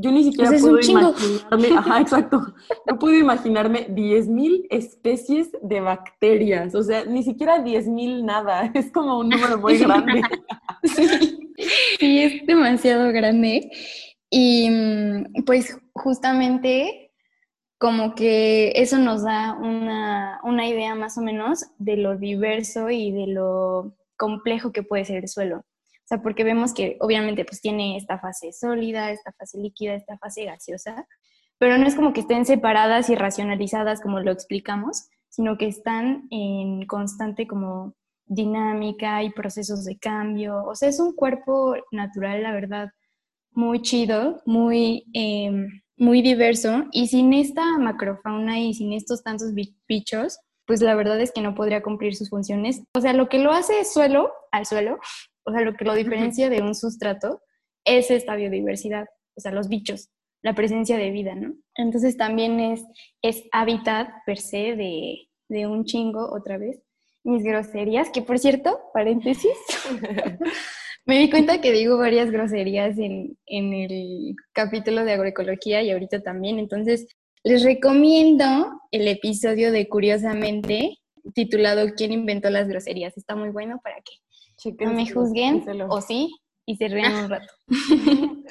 Yo 0.00 0.12
ni 0.12 0.22
siquiera 0.22 0.50
pues 0.50 0.62
puedo 0.62 0.80
imaginarme, 0.80 1.76
ajá, 1.76 2.00
exacto, 2.00 2.54
no 2.86 2.98
puedo 3.00 3.16
imaginarme 3.16 3.88
10.000 3.88 4.68
especies 4.70 5.50
de 5.60 5.80
bacterias, 5.80 6.74
o 6.76 6.84
sea, 6.84 7.04
ni 7.04 7.24
siquiera 7.24 7.64
10.000 7.64 8.24
nada, 8.24 8.70
es 8.74 8.92
como 8.92 9.18
un 9.18 9.28
número 9.28 9.58
muy 9.58 9.76
grande. 9.78 10.22
sí, 10.84 11.48
sí, 11.98 12.18
es 12.20 12.46
demasiado 12.46 13.12
grande. 13.12 13.70
Y 14.30 14.70
mm, 14.70 15.44
pues 15.44 15.76
justamente 15.94 17.10
como 17.78 18.14
que 18.14 18.72
eso 18.76 18.98
nos 18.98 19.24
da 19.24 19.54
una, 19.54 20.40
una 20.44 20.68
idea 20.68 20.94
más 20.94 21.18
o 21.18 21.22
menos 21.22 21.64
de 21.78 21.96
lo 21.96 22.16
diverso 22.16 22.90
y 22.90 23.10
de 23.10 23.26
lo 23.28 23.96
complejo 24.16 24.70
que 24.70 24.82
puede 24.82 25.04
ser 25.04 25.18
el 25.18 25.28
suelo. 25.28 25.64
O 26.08 26.14
sea, 26.16 26.22
porque 26.22 26.42
vemos 26.42 26.72
que 26.72 26.96
obviamente 27.00 27.44
pues 27.44 27.60
tiene 27.60 27.98
esta 27.98 28.18
fase 28.18 28.50
sólida, 28.54 29.10
esta 29.10 29.30
fase 29.32 29.58
líquida, 29.58 29.92
esta 29.92 30.16
fase 30.16 30.46
gaseosa, 30.46 31.06
pero 31.58 31.76
no 31.76 31.86
es 31.86 31.94
como 31.94 32.14
que 32.14 32.20
estén 32.20 32.46
separadas 32.46 33.10
y 33.10 33.14
racionalizadas 33.14 34.00
como 34.00 34.18
lo 34.18 34.32
explicamos, 34.32 35.10
sino 35.28 35.58
que 35.58 35.66
están 35.66 36.26
en 36.30 36.86
constante 36.86 37.46
como 37.46 37.94
dinámica 38.24 39.22
y 39.22 39.28
procesos 39.28 39.84
de 39.84 39.98
cambio. 39.98 40.64
O 40.64 40.74
sea, 40.74 40.88
es 40.88 40.98
un 40.98 41.14
cuerpo 41.14 41.76
natural, 41.90 42.42
la 42.42 42.52
verdad, 42.52 42.88
muy 43.50 43.82
chido, 43.82 44.40
muy, 44.46 45.04
em, 45.12 45.82
muy 45.98 46.22
diverso. 46.22 46.86
Y 46.90 47.08
sin 47.08 47.34
esta 47.34 47.76
macrofauna 47.76 48.58
y 48.60 48.72
sin 48.72 48.94
estos 48.94 49.22
tantos 49.22 49.52
bichos, 49.86 50.38
pues 50.64 50.80
la 50.80 50.94
verdad 50.94 51.20
es 51.20 51.32
que 51.32 51.42
no 51.42 51.54
podría 51.54 51.82
cumplir 51.82 52.14
sus 52.16 52.30
funciones. 52.30 52.82
O 52.94 53.00
sea, 53.02 53.12
lo 53.12 53.28
que 53.28 53.38
lo 53.38 53.52
hace 53.52 53.84
suelo 53.84 54.32
al 54.52 54.64
suelo 54.64 54.98
o 55.48 55.52
sea, 55.52 55.62
lo 55.62 55.74
que 55.74 55.84
lo 55.84 55.94
diferencia 55.94 56.50
de 56.50 56.60
un 56.60 56.74
sustrato 56.74 57.40
es 57.84 58.10
esta 58.10 58.36
biodiversidad, 58.36 59.06
o 59.34 59.40
sea, 59.40 59.52
los 59.52 59.68
bichos, 59.68 60.10
la 60.42 60.54
presencia 60.54 60.98
de 60.98 61.10
vida, 61.10 61.34
¿no? 61.34 61.54
Entonces 61.74 62.16
también 62.16 62.60
es, 62.60 62.84
es 63.22 63.44
hábitat 63.50 64.08
per 64.26 64.38
se 64.38 64.76
de, 64.76 65.28
de 65.48 65.66
un 65.66 65.84
chingo, 65.84 66.30
otra 66.30 66.58
vez, 66.58 66.82
mis 67.24 67.42
groserías, 67.42 68.10
que 68.10 68.22
por 68.22 68.38
cierto, 68.38 68.78
paréntesis, 68.92 69.56
me 71.06 71.18
di 71.18 71.30
cuenta 71.30 71.60
que 71.60 71.72
digo 71.72 71.96
varias 71.96 72.30
groserías 72.30 72.98
en, 72.98 73.38
en, 73.46 73.72
el 73.72 74.34
capítulo 74.52 75.04
de 75.04 75.12
agroecología 75.12 75.82
y 75.82 75.90
ahorita 75.90 76.22
también, 76.22 76.58
entonces 76.58 77.06
les 77.42 77.62
recomiendo 77.62 78.80
el 78.90 79.08
episodio 79.08 79.72
de 79.72 79.88
Curiosamente 79.88 80.98
titulado 81.34 81.94
¿Quién 81.96 82.12
inventó 82.12 82.50
las 82.50 82.68
groserías? 82.68 83.16
Está 83.16 83.36
muy 83.36 83.50
bueno 83.50 83.80
para 83.82 83.96
que 83.96 84.12
no 84.80 84.92
me 84.92 85.10
juzguen, 85.10 85.64
o 85.88 86.00
sí, 86.00 86.34
y 86.66 86.76
se 86.76 86.88
rían 86.88 87.24
un 87.24 87.30
rato. 87.30 87.52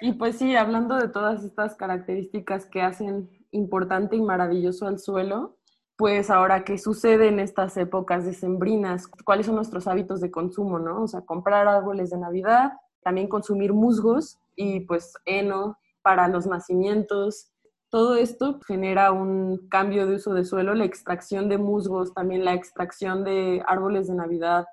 Y 0.00 0.12
pues 0.12 0.36
sí, 0.36 0.54
hablando 0.56 0.96
de 0.96 1.08
todas 1.08 1.42
estas 1.42 1.74
características 1.74 2.66
que 2.66 2.82
hacen 2.82 3.30
importante 3.50 4.16
y 4.16 4.20
maravilloso 4.20 4.86
al 4.86 4.98
suelo, 4.98 5.56
pues 5.96 6.28
ahora, 6.28 6.64
¿qué 6.64 6.76
sucede 6.76 7.28
en 7.28 7.40
estas 7.40 7.78
épocas 7.78 8.26
decembrinas? 8.26 9.06
¿Cuáles 9.24 9.46
son 9.46 9.54
nuestros 9.54 9.86
hábitos 9.86 10.20
de 10.20 10.30
consumo, 10.30 10.78
no? 10.78 11.04
O 11.04 11.08
sea, 11.08 11.22
comprar 11.22 11.66
árboles 11.66 12.10
de 12.10 12.18
Navidad, 12.18 12.72
también 13.02 13.28
consumir 13.28 13.72
musgos 13.72 14.38
y 14.54 14.80
pues 14.80 15.14
heno 15.24 15.78
para 16.02 16.28
los 16.28 16.46
nacimientos. 16.46 17.50
Todo 17.88 18.16
esto 18.16 18.60
genera 18.66 19.12
un 19.12 19.66
cambio 19.70 20.06
de 20.06 20.16
uso 20.16 20.34
de 20.34 20.44
suelo, 20.44 20.74
la 20.74 20.84
extracción 20.84 21.48
de 21.48 21.56
musgos, 21.56 22.12
también 22.12 22.44
la 22.44 22.52
extracción 22.52 23.24
de 23.24 23.62
árboles 23.66 24.08
de 24.08 24.14
Navidad 24.14 24.66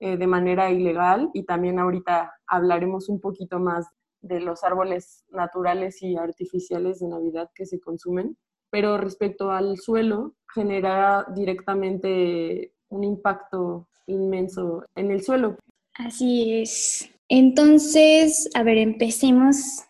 eh, 0.00 0.16
de 0.16 0.26
manera 0.26 0.70
ilegal 0.70 1.30
y 1.34 1.44
también 1.44 1.78
ahorita 1.78 2.32
hablaremos 2.46 3.08
un 3.08 3.20
poquito 3.20 3.58
más 3.58 3.86
de 4.20 4.40
los 4.40 4.64
árboles 4.64 5.24
naturales 5.30 6.02
y 6.02 6.16
artificiales 6.16 7.00
de 7.00 7.08
Navidad 7.08 7.50
que 7.54 7.66
se 7.66 7.80
consumen. 7.80 8.36
Pero 8.70 8.98
respecto 8.98 9.50
al 9.50 9.76
suelo, 9.78 10.34
genera 10.54 11.26
directamente 11.34 12.74
un 12.90 13.04
impacto 13.04 13.88
inmenso 14.06 14.84
en 14.94 15.10
el 15.10 15.22
suelo. 15.22 15.56
Así 15.94 16.60
es. 16.60 17.10
Entonces, 17.28 18.48
a 18.54 18.62
ver, 18.62 18.78
empecemos. 18.78 19.84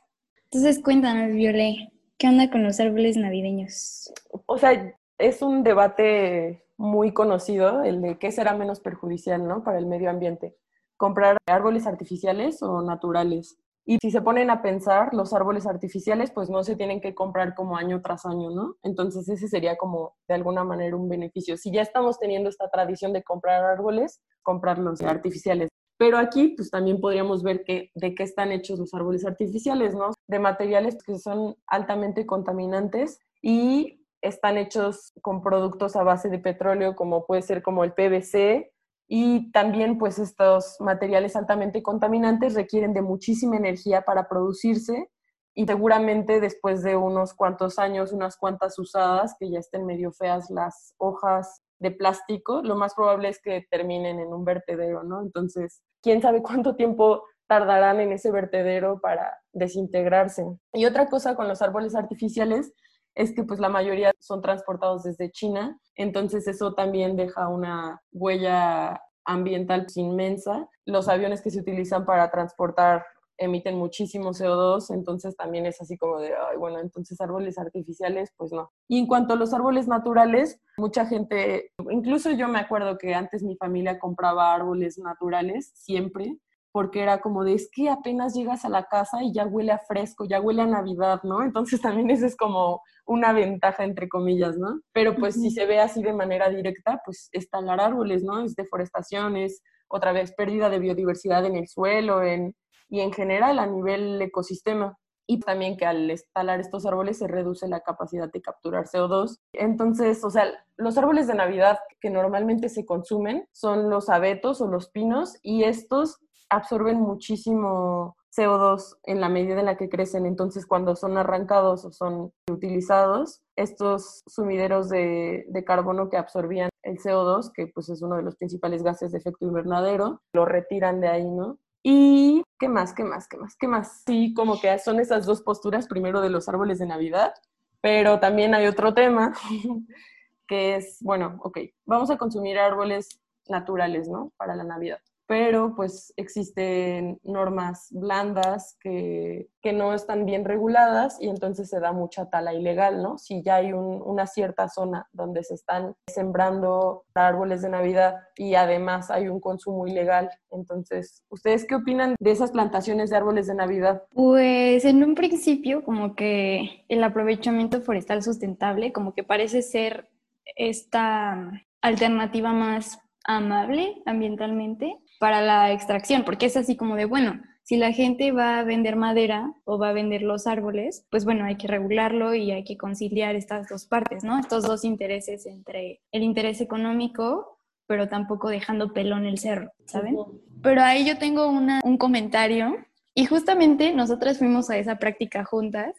Entonces, 0.50 0.82
cuéntanos, 0.82 1.34
Violé, 1.34 1.92
¿qué 2.16 2.28
onda 2.28 2.50
con 2.50 2.62
los 2.62 2.80
árboles 2.80 3.16
navideños? 3.16 4.12
O 4.46 4.58
sea, 4.58 4.96
es 5.18 5.42
un 5.42 5.62
debate 5.62 6.64
muy 6.78 7.12
conocido, 7.12 7.82
el 7.82 8.00
de 8.00 8.18
qué 8.18 8.32
será 8.32 8.54
menos 8.54 8.80
perjudicial, 8.80 9.46
¿no? 9.46 9.64
Para 9.64 9.78
el 9.78 9.86
medio 9.86 10.08
ambiente. 10.08 10.56
Comprar 10.96 11.36
árboles 11.46 11.86
artificiales 11.86 12.62
o 12.62 12.80
naturales. 12.82 13.58
Y 13.84 13.98
si 14.00 14.10
se 14.10 14.20
ponen 14.20 14.50
a 14.50 14.62
pensar, 14.62 15.12
los 15.12 15.32
árboles 15.32 15.66
artificiales 15.66 16.30
pues 16.30 16.50
no 16.50 16.62
se 16.62 16.76
tienen 16.76 17.00
que 17.00 17.14
comprar 17.14 17.54
como 17.54 17.76
año 17.76 18.00
tras 18.02 18.26
año, 18.26 18.50
¿no? 18.50 18.76
Entonces 18.82 19.28
ese 19.28 19.48
sería 19.48 19.76
como 19.76 20.14
de 20.28 20.34
alguna 20.34 20.62
manera 20.62 20.94
un 20.94 21.08
beneficio. 21.08 21.56
Si 21.56 21.72
ya 21.72 21.82
estamos 21.82 22.18
teniendo 22.18 22.48
esta 22.48 22.68
tradición 22.68 23.12
de 23.12 23.24
comprar 23.24 23.64
árboles, 23.64 24.20
comprarlos 24.42 25.00
artificiales. 25.00 25.70
Pero 25.96 26.18
aquí 26.18 26.48
pues 26.48 26.70
también 26.70 27.00
podríamos 27.00 27.42
ver 27.42 27.64
que, 27.64 27.90
de 27.94 28.14
qué 28.14 28.22
están 28.22 28.52
hechos 28.52 28.78
los 28.78 28.94
árboles 28.94 29.26
artificiales, 29.26 29.94
¿no? 29.94 30.12
De 30.28 30.38
materiales 30.38 30.96
que 31.02 31.18
son 31.18 31.56
altamente 31.66 32.24
contaminantes 32.24 33.18
y 33.42 33.97
están 34.20 34.58
hechos 34.58 35.12
con 35.22 35.42
productos 35.42 35.96
a 35.96 36.02
base 36.02 36.28
de 36.28 36.38
petróleo 36.38 36.96
como 36.96 37.26
puede 37.26 37.42
ser 37.42 37.62
como 37.62 37.84
el 37.84 37.92
PVC, 37.92 38.72
y 39.08 39.50
también 39.52 39.96
pues 39.96 40.18
estos 40.18 40.76
materiales 40.80 41.34
altamente 41.34 41.82
contaminantes 41.82 42.54
requieren 42.54 42.92
de 42.92 43.00
muchísima 43.00 43.56
energía 43.56 44.02
para 44.02 44.28
producirse 44.28 45.10
y 45.54 45.66
seguramente 45.66 46.40
después 46.40 46.82
de 46.82 46.94
unos 46.94 47.34
cuantos 47.34 47.78
años, 47.78 48.12
unas 48.12 48.36
cuantas 48.36 48.78
usadas, 48.78 49.34
que 49.40 49.50
ya 49.50 49.58
estén 49.58 49.86
medio 49.86 50.12
feas 50.12 50.50
las 50.50 50.94
hojas 50.98 51.62
de 51.80 51.90
plástico, 51.90 52.60
lo 52.62 52.76
más 52.76 52.94
probable 52.94 53.28
es 53.28 53.40
que 53.40 53.66
terminen 53.70 54.20
en 54.20 54.28
un 54.28 54.44
vertedero, 54.44 55.02
¿no? 55.02 55.22
Entonces, 55.22 55.82
quién 56.02 56.20
sabe 56.20 56.42
cuánto 56.42 56.76
tiempo 56.76 57.24
tardarán 57.48 57.98
en 58.00 58.12
ese 58.12 58.30
vertedero 58.30 59.00
para 59.00 59.36
desintegrarse. 59.52 60.44
Y 60.74 60.84
otra 60.84 61.06
cosa 61.08 61.34
con 61.34 61.48
los 61.48 61.62
árboles 61.62 61.94
artificiales 61.94 62.72
es 63.18 63.34
que 63.34 63.42
pues 63.42 63.58
la 63.58 63.68
mayoría 63.68 64.12
son 64.20 64.40
transportados 64.40 65.02
desde 65.02 65.32
China, 65.32 65.76
entonces 65.96 66.46
eso 66.46 66.74
también 66.74 67.16
deja 67.16 67.48
una 67.48 68.00
huella 68.12 69.02
ambiental 69.24 69.82
pues, 69.82 69.96
inmensa. 69.96 70.68
Los 70.86 71.08
aviones 71.08 71.42
que 71.42 71.50
se 71.50 71.60
utilizan 71.60 72.06
para 72.06 72.30
transportar 72.30 73.04
emiten 73.36 73.76
muchísimo 73.76 74.30
CO2, 74.30 74.94
entonces 74.94 75.36
también 75.36 75.66
es 75.66 75.80
así 75.80 75.98
como 75.98 76.20
de, 76.20 76.28
ay, 76.28 76.56
bueno, 76.58 76.78
entonces 76.78 77.20
árboles 77.20 77.58
artificiales, 77.58 78.32
pues 78.36 78.52
no. 78.52 78.70
Y 78.86 79.00
en 79.00 79.06
cuanto 79.08 79.34
a 79.34 79.36
los 79.36 79.52
árboles 79.52 79.88
naturales, 79.88 80.60
mucha 80.76 81.04
gente, 81.04 81.72
incluso 81.90 82.30
yo 82.30 82.46
me 82.46 82.60
acuerdo 82.60 82.98
que 82.98 83.14
antes 83.14 83.42
mi 83.42 83.56
familia 83.56 83.98
compraba 83.98 84.54
árboles 84.54 84.96
naturales 84.96 85.72
siempre, 85.74 86.36
porque 86.78 87.02
era 87.02 87.20
como 87.20 87.42
de, 87.42 87.54
es 87.54 87.68
que 87.72 87.90
apenas 87.90 88.34
llegas 88.34 88.64
a 88.64 88.68
la 88.68 88.84
casa 88.84 89.24
y 89.24 89.32
ya 89.32 89.44
huele 89.44 89.72
a 89.72 89.80
fresco, 89.80 90.24
ya 90.24 90.40
huele 90.40 90.62
a 90.62 90.66
Navidad, 90.66 91.20
¿no? 91.24 91.42
Entonces 91.42 91.80
también 91.82 92.08
eso 92.08 92.24
es 92.24 92.36
como 92.36 92.82
una 93.04 93.32
ventaja, 93.32 93.82
entre 93.82 94.08
comillas, 94.08 94.56
¿no? 94.56 94.80
Pero 94.92 95.16
pues 95.16 95.34
si 95.34 95.50
se 95.50 95.66
ve 95.66 95.80
así 95.80 96.04
de 96.04 96.12
manera 96.12 96.48
directa, 96.48 97.00
pues 97.04 97.30
estalar 97.32 97.80
árboles, 97.80 98.22
¿no? 98.22 98.44
Es 98.44 98.54
deforestación, 98.54 99.36
es 99.36 99.60
otra 99.88 100.12
vez 100.12 100.32
pérdida 100.36 100.70
de 100.70 100.78
biodiversidad 100.78 101.44
en 101.46 101.56
el 101.56 101.66
suelo 101.66 102.22
en, 102.22 102.54
y 102.88 103.00
en 103.00 103.12
general 103.12 103.58
a 103.58 103.66
nivel 103.66 104.22
ecosistema. 104.22 104.96
Y 105.26 105.40
también 105.40 105.76
que 105.76 105.84
al 105.84 106.08
estalar 106.08 106.60
estos 106.60 106.86
árboles 106.86 107.18
se 107.18 107.26
reduce 107.26 107.66
la 107.66 107.80
capacidad 107.80 108.30
de 108.30 108.40
capturar 108.40 108.84
CO2. 108.84 109.40
Entonces, 109.52 110.22
o 110.22 110.30
sea, 110.30 110.46
los 110.76 110.96
árboles 110.96 111.26
de 111.26 111.34
Navidad 111.34 111.80
que 112.00 112.08
normalmente 112.08 112.68
se 112.68 112.86
consumen 112.86 113.48
son 113.50 113.90
los 113.90 114.08
abetos 114.10 114.60
o 114.60 114.68
los 114.68 114.90
pinos 114.90 115.38
y 115.42 115.64
estos 115.64 116.20
absorben 116.50 117.00
muchísimo 117.00 118.16
CO2 118.36 118.98
en 119.04 119.20
la 119.20 119.28
medida 119.28 119.60
en 119.60 119.66
la 119.66 119.76
que 119.76 119.88
crecen. 119.88 120.26
Entonces, 120.26 120.66
cuando 120.66 120.96
son 120.96 121.16
arrancados 121.16 121.84
o 121.84 121.92
son 121.92 122.32
utilizados, 122.50 123.42
estos 123.56 124.22
sumideros 124.26 124.88
de, 124.88 125.44
carbono 125.66 126.08
que 126.08 126.16
absorbían 126.16 126.70
el 126.82 126.98
CO2, 126.98 127.52
que 127.52 127.66
pues 127.66 127.88
es 127.88 128.02
uno 128.02 128.16
de 128.16 128.22
los 128.22 128.36
principales 128.36 128.82
gases 128.82 129.12
de 129.12 129.18
efecto 129.18 129.46
invernadero, 129.46 130.22
lo 130.32 130.44
retiran 130.44 131.00
de 131.00 131.08
ahí, 131.08 131.28
¿no? 131.28 131.58
Y 131.82 132.42
qué 132.58 132.68
más, 132.68 132.92
qué 132.92 133.04
más, 133.04 133.28
qué 133.28 133.36
más, 133.36 133.56
qué 133.56 133.68
más. 133.68 134.02
Sí, 134.06 134.34
como 134.34 134.60
que 134.60 134.78
son 134.78 135.00
esas 135.00 135.26
dos 135.26 135.42
posturas, 135.42 135.86
primero 135.86 136.20
de 136.20 136.30
los 136.30 136.48
árboles 136.48 136.78
de 136.78 136.86
Navidad, 136.86 137.34
pero 137.80 138.20
también 138.20 138.54
hay 138.54 138.66
otro 138.66 138.94
tema 138.94 139.32
que 140.46 140.76
es, 140.76 140.98
bueno, 141.00 141.38
ok, 141.42 141.58
vamos 141.86 142.10
a 142.10 142.18
consumir 142.18 142.58
árboles 142.58 143.20
naturales, 143.48 144.08
¿no? 144.08 144.32
Para 144.36 144.54
la 144.54 144.64
Navidad 144.64 145.00
pero 145.28 145.74
pues 145.76 146.14
existen 146.16 147.20
normas 147.22 147.88
blandas 147.90 148.78
que, 148.80 149.50
que, 149.60 149.74
no 149.74 149.92
están 149.92 150.24
bien 150.24 150.46
reguladas 150.46 151.18
y 151.20 151.28
entonces 151.28 151.68
se 151.68 151.80
da 151.80 151.92
mucha 151.92 152.30
tala 152.30 152.54
ilegal, 152.54 153.02
¿no? 153.02 153.18
Si 153.18 153.42
ya 153.42 153.56
hay 153.56 153.74
una 153.74 154.26
cierta 154.26 154.70
zona 154.70 155.06
donde 155.12 155.44
se 155.44 155.52
están 155.52 155.94
sembrando 156.06 157.04
árboles 157.14 157.60
de 157.60 157.68
Navidad 157.68 158.14
y 158.36 158.54
además 158.54 159.10
hay 159.10 159.28
un 159.28 159.38
consumo 159.38 159.86
ilegal, 159.86 160.30
entonces, 160.50 161.22
¿ustedes 161.28 161.66
qué 161.66 161.74
opinan 161.74 162.16
de 162.18 162.30
esas 162.30 162.50
plantaciones 162.50 163.10
de 163.10 163.16
árboles 163.18 163.46
de 163.48 163.54
Navidad? 163.54 164.04
Pues 164.14 164.86
en 164.86 165.04
un 165.04 165.14
principio 165.14 165.84
como 165.84 166.14
que 166.14 166.86
el 166.88 167.04
aprovechamiento 167.04 167.82
forestal 167.82 168.22
sustentable 168.22 168.94
como 168.94 169.12
que 169.12 169.24
parece 169.24 169.60
ser 169.60 170.08
esta 170.56 171.52
alternativa 171.82 172.54
más 172.54 172.98
amable 173.28 174.02
ambientalmente, 174.06 174.96
para 175.18 175.40
la 175.40 175.72
extracción, 175.72 176.24
porque 176.24 176.46
es 176.46 176.56
así 176.56 176.76
como 176.76 176.96
de, 176.96 177.04
bueno, 177.04 177.40
si 177.62 177.76
la 177.76 177.92
gente 177.92 178.32
va 178.32 178.58
a 178.58 178.64
vender 178.64 178.96
madera 178.96 179.52
o 179.64 179.78
va 179.78 179.90
a 179.90 179.92
vender 179.92 180.22
los 180.22 180.46
árboles, 180.46 181.06
pues 181.10 181.26
bueno, 181.26 181.44
hay 181.44 181.56
que 181.56 181.68
regularlo 181.68 182.34
y 182.34 182.50
hay 182.50 182.64
que 182.64 182.78
conciliar 182.78 183.34
estas 183.34 183.68
dos 183.68 183.84
partes, 183.84 184.24
¿no? 184.24 184.38
Estos 184.38 184.64
dos 184.64 184.84
intereses 184.84 185.44
entre 185.44 186.00
el 186.10 186.22
interés 186.22 186.62
económico, 186.62 187.58
pero 187.86 188.08
tampoco 188.08 188.48
dejando 188.48 188.94
pelón 188.94 189.26
el 189.26 189.38
cerro, 189.38 189.70
¿saben? 189.84 190.16
Pero 190.62 190.82
ahí 190.82 191.04
yo 191.04 191.18
tengo 191.18 191.48
un 191.48 191.98
comentario 191.98 192.76
y 193.14 193.26
justamente 193.26 193.92
nosotras 193.92 194.38
fuimos 194.38 194.70
a 194.70 194.78
esa 194.78 194.96
práctica 194.96 195.44
juntas 195.44 195.94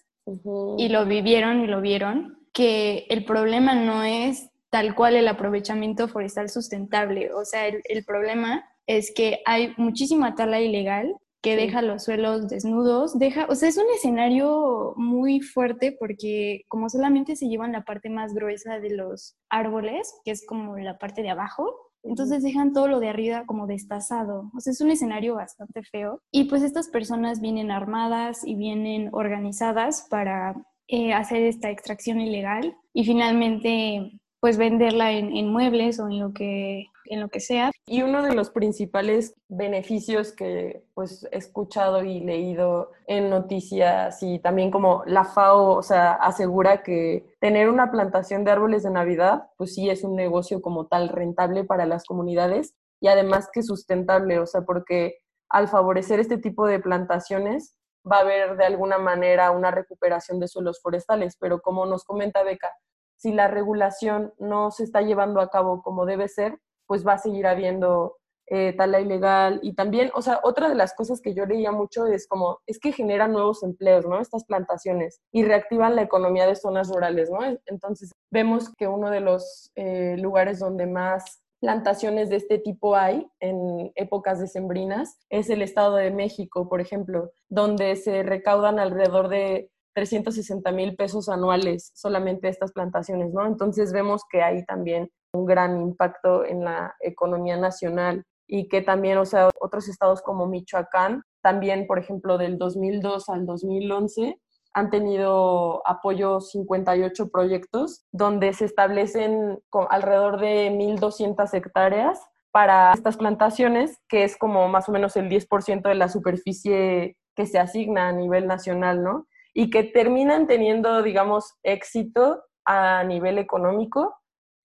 y 0.78 0.90
lo 0.90 1.06
vivieron 1.06 1.62
y 1.62 1.68
lo 1.68 1.82
vieron, 1.82 2.40
que 2.54 3.06
el 3.10 3.26
problema 3.26 3.76
no 3.76 4.04
es 4.04 4.50
tal 4.70 4.96
cual 4.96 5.16
el 5.16 5.28
aprovechamiento 5.28 6.08
forestal 6.08 6.50
sustentable, 6.50 7.34
o 7.34 7.46
sea, 7.46 7.68
el, 7.68 7.82
el 7.86 8.04
problema 8.06 8.66
es 8.90 9.14
que 9.14 9.42
hay 9.46 9.76
muchísima 9.78 10.34
tala 10.34 10.60
ilegal 10.62 11.16
que 11.44 11.56
deja 11.56 11.84
los 11.84 12.04
suelos 12.06 12.50
desnudos, 12.50 13.18
deja, 13.20 13.46
o 13.48 13.54
sea, 13.54 13.70
es 13.70 13.78
un 13.78 13.86
escenario 13.96 14.94
muy 14.98 15.42
fuerte 15.42 15.96
porque 15.98 16.64
como 16.68 16.90
solamente 16.90 17.36
se 17.36 17.48
llevan 17.48 17.72
la 17.72 17.86
parte 17.86 18.10
más 18.10 18.34
gruesa 18.34 18.80
de 18.80 18.96
los 18.96 19.38
árboles, 19.48 20.12
que 20.26 20.32
es 20.32 20.44
como 20.46 20.76
la 20.78 20.98
parte 20.98 21.22
de 21.22 21.30
abajo, 21.30 21.72
entonces 22.02 22.42
dejan 22.42 22.74
todo 22.74 22.88
lo 22.88 23.00
de 23.00 23.10
arriba 23.10 23.46
como 23.46 23.68
destazado. 23.68 24.50
O 24.58 24.60
sea, 24.60 24.72
es 24.72 24.82
un 24.82 24.90
escenario 24.90 25.36
bastante 25.36 25.84
feo. 25.84 26.22
Y 26.32 26.46
pues 26.46 26.64
estas 26.64 26.90
personas 26.90 27.42
vienen 27.42 27.70
armadas 27.70 28.44
y 28.44 28.56
vienen 28.56 29.10
organizadas 29.12 30.08
para 30.10 30.56
eh, 30.88 31.14
hacer 31.14 31.44
esta 31.44 31.70
extracción 31.70 32.20
ilegal 32.22 32.76
y 32.92 33.06
finalmente 33.06 34.20
pues 34.40 34.58
venderla 34.58 35.12
en, 35.12 35.36
en 35.36 35.52
muebles 35.52 36.00
o 36.00 36.08
en 36.08 36.20
lo 36.20 36.34
que 36.34 36.88
en 37.10 37.20
lo 37.20 37.30
que 37.30 37.40
sea. 37.40 37.72
Y 37.86 38.04
uno 38.04 38.22
de 38.22 38.34
los 38.34 38.52
principales 38.52 39.34
beneficios 39.50 40.32
que 40.32 40.84
pues 40.94 41.28
he 41.32 41.38
escuchado 41.38 42.04
y 42.04 42.22
leído 42.22 42.92
en 43.08 43.30
noticias 43.30 44.22
y 44.24 44.40
también 44.40 44.72
como 44.72 45.04
la 45.06 45.26
FAO, 45.26 45.76
o 45.76 45.84
sea, 45.84 46.14
asegura 46.14 46.84
que 46.84 47.36
tener 47.40 47.70
una 47.70 47.92
plantación 47.92 48.44
de 48.44 48.52
árboles 48.52 48.84
de 48.84 48.92
Navidad, 48.92 49.50
pues 49.58 49.74
sí 49.74 49.90
es 49.90 50.04
un 50.04 50.16
negocio 50.16 50.62
como 50.62 50.88
tal 50.88 51.10
rentable 51.10 51.64
para 51.64 51.86
las 51.86 52.06
comunidades 52.06 52.76
y 53.02 53.08
además 53.08 53.50
que 53.52 53.64
sustentable, 53.64 54.40
o 54.40 54.46
sea, 54.46 54.62
porque 54.62 55.18
al 55.50 55.68
favorecer 55.68 56.20
este 56.20 56.38
tipo 56.38 56.68
de 56.68 56.80
plantaciones 56.80 57.76
va 58.10 58.18
a 58.18 58.22
haber 58.22 58.56
de 58.56 58.66
alguna 58.66 58.98
manera 58.98 59.52
una 59.52 59.72
recuperación 59.72 60.40
de 60.40 60.48
suelos 60.48 60.80
forestales, 60.82 61.38
pero 61.40 61.62
como 61.62 61.86
nos 61.86 62.04
comenta 62.04 62.44
Beca, 62.44 62.72
si 63.18 63.34
la 63.34 63.48
regulación 63.48 64.34
no 64.38 64.72
se 64.72 64.84
está 64.84 65.02
llevando 65.02 65.42
a 65.42 65.50
cabo 65.50 65.82
como 65.82 66.06
debe 66.06 66.30
ser, 66.30 66.58
pues 66.90 67.06
va 67.06 67.14
a 67.14 67.18
seguir 67.20 67.46
habiendo 67.46 68.18
eh, 68.48 68.74
tala 68.74 69.00
ilegal 69.00 69.60
y 69.62 69.74
también, 69.74 70.10
o 70.16 70.24
sea, 70.24 70.40
otra 70.42 70.70
de 70.70 70.74
las 70.74 70.96
cosas 70.96 71.22
que 71.22 71.36
yo 71.36 71.46
leía 71.46 71.72
mucho 71.72 72.08
es 72.08 72.28
como, 72.28 72.62
es 72.66 72.80
que 72.80 72.92
generan 72.92 73.32
nuevos 73.32 73.62
empleos, 73.62 74.08
¿no? 74.08 74.20
Estas 74.20 74.44
plantaciones 74.44 75.22
y 75.32 75.44
reactivan 75.44 75.96
la 75.96 76.02
economía 76.02 76.48
de 76.48 76.56
zonas 76.56 76.90
rurales, 76.90 77.30
¿no? 77.30 77.42
Entonces, 77.68 78.12
vemos 78.32 78.74
que 78.76 78.88
uno 78.88 79.12
de 79.12 79.20
los 79.20 79.72
eh, 79.76 80.16
lugares 80.18 80.58
donde 80.58 80.88
más 80.88 81.44
plantaciones 81.60 82.32
de 82.32 82.38
este 82.38 82.58
tipo 82.58 82.96
hay 82.96 83.30
en 83.40 83.92
épocas 83.94 84.40
decembrinas 84.40 85.20
es 85.30 85.52
el 85.52 85.62
Estado 85.62 85.98
de 85.98 86.10
México, 86.10 86.68
por 86.68 86.82
ejemplo, 86.82 87.32
donde 87.50 87.96
se 87.98 88.24
recaudan 88.24 88.80
alrededor 88.80 89.28
de 89.28 89.70
360 89.94 90.72
mil 90.72 90.96
pesos 90.96 91.30
anuales 91.30 91.92
solamente 91.94 92.48
estas 92.48 92.72
plantaciones, 92.72 93.32
¿no? 93.32 93.46
Entonces 93.46 93.94
vemos 93.94 94.24
que 94.32 94.42
hay 94.42 94.66
también 94.66 95.12
un 95.34 95.46
gran 95.46 95.80
impacto 95.82 96.46
en 96.46 96.64
la 96.64 96.96
economía 97.00 97.58
nacional 97.58 98.24
y 98.48 98.68
que 98.68 98.82
también, 98.82 99.18
o 99.18 99.26
sea, 99.26 99.50
otros 99.60 99.88
estados 99.88 100.22
como 100.22 100.48
Michoacán, 100.48 101.24
también, 101.42 101.88
por 101.88 102.00
ejemplo, 102.00 102.38
del 102.38 102.58
2002 102.58 103.30
al 103.30 103.46
2011, 103.46 104.40
han 104.74 104.90
tenido 104.90 105.82
apoyo 105.88 106.42
58 106.42 107.30
proyectos 107.30 108.06
donde 108.12 108.54
se 108.54 108.66
establecen 108.66 109.60
alrededor 109.90 110.40
de 110.40 110.72
1.200 110.72 111.54
hectáreas 111.54 112.20
para 112.52 112.92
estas 112.94 113.18
plantaciones, 113.18 113.98
que 114.08 114.24
es 114.24 114.38
como 114.38 114.68
más 114.68 114.90
o 114.90 114.92
menos 114.92 115.16
el 115.16 115.30
10% 115.30 115.90
de 115.90 115.96
la 115.96 116.10
superficie 116.10 117.18
que 117.36 117.46
se 117.46 117.60
asigna 117.60 118.10
a 118.10 118.12
nivel 118.12 118.48
nacional, 118.48 119.04
¿no? 119.04 119.28
Y 119.54 119.70
que 119.70 119.84
terminan 119.84 120.48
teniendo, 120.48 121.02
digamos, 121.04 121.56
éxito 121.64 122.44
a 122.66 123.04
nivel 123.04 123.38
económico 123.38 124.19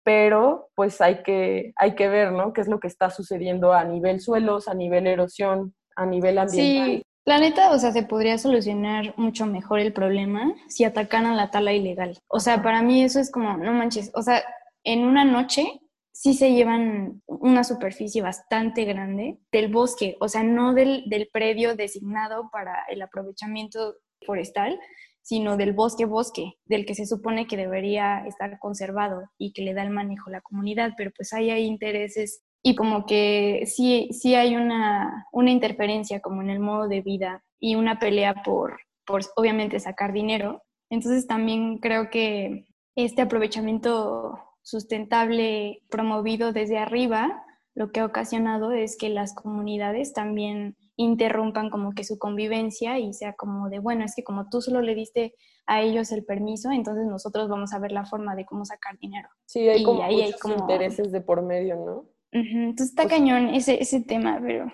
pero 0.06 0.70
pues 0.76 1.02
hay 1.02 1.24
que, 1.24 1.74
hay 1.76 1.96
que 1.96 2.08
ver, 2.08 2.32
¿no? 2.32 2.54
¿Qué 2.54 2.62
es 2.62 2.68
lo 2.68 2.80
que 2.80 2.88
está 2.88 3.10
sucediendo 3.10 3.74
a 3.74 3.84
nivel 3.84 4.22
suelos, 4.22 4.68
a 4.68 4.76
nivel 4.76 5.08
erosión, 5.08 5.74
a 5.96 6.06
nivel 6.06 6.38
ambiental? 6.38 6.98
Sí, 6.98 7.04
la 7.26 7.40
neta, 7.40 7.72
o 7.72 7.80
sea, 7.80 7.92
se 7.92 8.04
podría 8.04 8.38
solucionar 8.38 9.16
mucho 9.18 9.48
mejor 9.48 9.80
el 9.80 9.94
problema 9.94 10.54
si 10.68 10.84
atacaran 10.84 11.36
la 11.36 11.50
tala 11.50 11.74
ilegal. 11.74 12.20
O 12.28 12.40
sea, 12.40 12.62
para 12.62 12.84
mí 12.84 13.04
eso 13.04 13.20
es 13.20 13.32
como, 13.32 13.58
no 13.58 13.74
manches, 13.74 14.12
o 14.14 14.22
sea, 14.22 14.44
en 14.84 15.04
una 15.04 15.26
noche 15.26 15.82
sí 16.12 16.36
se 16.36 16.54
llevan 16.54 17.24
una 17.26 17.64
superficie 17.64 18.22
bastante 18.22 18.86
grande 18.86 19.40
del 19.52 19.72
bosque, 19.72 20.18
o 20.20 20.30
sea, 20.30 20.44
no 20.44 20.76
del, 20.76 21.10
del 21.10 21.30
predio 21.34 21.76
designado 21.76 22.52
para 22.52 22.86
el 22.90 23.02
aprovechamiento 23.02 23.96
forestal, 24.24 24.80
sino 25.26 25.58
del 25.58 25.74
bosque-bosque, 25.74 26.54
del 26.66 26.86
que 26.86 26.94
se 26.94 27.08
supone 27.08 27.48
que 27.48 27.58
debería 27.58 28.24
estar 28.28 28.60
conservado 28.60 29.24
y 29.40 29.54
que 29.54 29.64
le 29.64 29.74
da 29.74 29.82
el 29.82 29.90
manejo 29.90 30.30
a 30.30 30.34
la 30.34 30.42
comunidad, 30.42 30.92
pero 30.96 31.10
pues 31.18 31.34
ahí 31.34 31.50
hay 31.50 31.66
intereses 31.66 32.44
y 32.62 32.76
como 32.76 33.08
que 33.08 33.64
sí, 33.66 34.10
sí 34.12 34.36
hay 34.36 34.56
una, 34.56 35.26
una 35.32 35.50
interferencia 35.50 36.20
como 36.20 36.44
en 36.44 36.52
el 36.52 36.60
modo 36.60 36.88
de 36.88 37.02
vida 37.02 37.44
y 37.60 37.74
una 37.74 37.98
pelea 37.98 38.44
por, 38.44 38.78
por 39.04 39.24
obviamente 39.36 39.80
sacar 39.80 40.14
dinero. 40.14 40.62
Entonces 40.92 41.26
también 41.26 41.80
creo 41.80 42.12
que 42.12 42.68
este 42.96 43.24
aprovechamiento 43.24 44.38
sustentable 44.62 45.82
promovido 45.90 46.54
desde 46.54 46.78
arriba 46.78 47.44
lo 47.74 47.92
que 47.92 48.00
ha 48.00 48.06
ocasionado 48.06 48.74
es 48.74 48.96
que 48.96 49.10
las 49.10 49.34
comunidades 49.34 50.14
también 50.14 50.78
interrumpan 50.98 51.70
como 51.70 51.94
que 51.94 52.04
su 52.04 52.18
convivencia 52.18 53.00
y 53.00 53.14
sea 53.14 53.34
como 53.34 53.70
de, 53.70 53.80
bueno, 53.80 54.06
es 54.06 54.16
que 54.16 54.24
como 54.24 54.50
tú 54.50 54.62
solo 54.62 54.82
le 54.82 54.96
diste 54.96 55.36
a 55.66 55.82
ellos 55.82 56.12
el 56.12 56.26
permiso, 56.26 56.72
entonces 56.72 57.06
nosotros 57.06 57.50
vamos 57.50 57.74
a 57.74 57.80
ver 57.80 57.92
la 57.92 58.06
forma 58.06 58.36
de 58.36 58.46
cómo 58.46 58.66
sacar 58.66 58.98
dinero. 59.00 59.30
Sí, 59.46 59.68
hay 59.68 59.84
como 59.84 60.04
ahí 60.04 60.22
hay 60.22 60.34
como... 60.34 60.56
intereses 60.56 61.12
de 61.12 61.22
por 61.22 61.42
medio, 61.42 61.76
¿no? 61.76 62.10
Entonces 62.32 62.90
está 62.90 63.08
cañón 63.08 63.50
ese, 63.50 63.82
ese 63.82 64.02
tema, 64.02 64.40
pero 64.42 64.72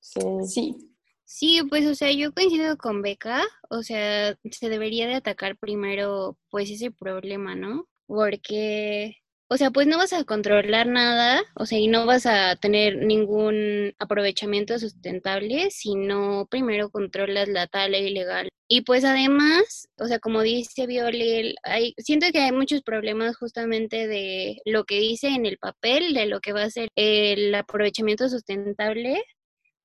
sí. 0.00 0.20
sí. 0.46 0.90
Sí, 1.26 1.60
pues, 1.68 1.86
o 1.86 1.94
sea, 1.94 2.12
yo 2.12 2.32
coincido 2.32 2.76
con 2.76 3.00
Beca, 3.00 3.42
o 3.70 3.82
sea, 3.82 4.36
se 4.50 4.68
debería 4.68 5.06
de 5.06 5.14
atacar 5.14 5.56
primero, 5.56 6.36
pues, 6.50 6.70
ese 6.70 6.90
problema, 6.90 7.54
¿no? 7.54 7.88
Porque 8.06 9.16
o 9.54 9.56
sea, 9.56 9.70
pues 9.70 9.86
no 9.86 9.98
vas 9.98 10.12
a 10.12 10.24
controlar 10.24 10.88
nada, 10.88 11.40
o 11.54 11.64
sea, 11.64 11.78
y 11.78 11.86
no 11.86 12.06
vas 12.06 12.26
a 12.26 12.56
tener 12.56 12.96
ningún 12.96 13.94
aprovechamiento 14.00 14.76
sustentable 14.80 15.70
si 15.70 15.94
no 15.94 16.48
primero 16.50 16.90
controlas 16.90 17.46
la 17.48 17.68
tala 17.68 17.98
ilegal. 17.98 18.48
Y 18.66 18.80
pues 18.80 19.04
además, 19.04 19.86
o 19.96 20.06
sea, 20.06 20.18
como 20.18 20.42
dice 20.42 20.88
Violel, 20.88 21.54
hay, 21.62 21.94
siento 21.98 22.26
que 22.32 22.40
hay 22.40 22.50
muchos 22.50 22.82
problemas 22.82 23.36
justamente 23.36 24.08
de 24.08 24.60
lo 24.64 24.84
que 24.86 24.98
dice 24.98 25.28
en 25.28 25.46
el 25.46 25.56
papel, 25.58 26.14
de 26.14 26.26
lo 26.26 26.40
que 26.40 26.52
va 26.52 26.64
a 26.64 26.70
ser 26.70 26.88
el 26.96 27.54
aprovechamiento 27.54 28.28
sustentable 28.28 29.22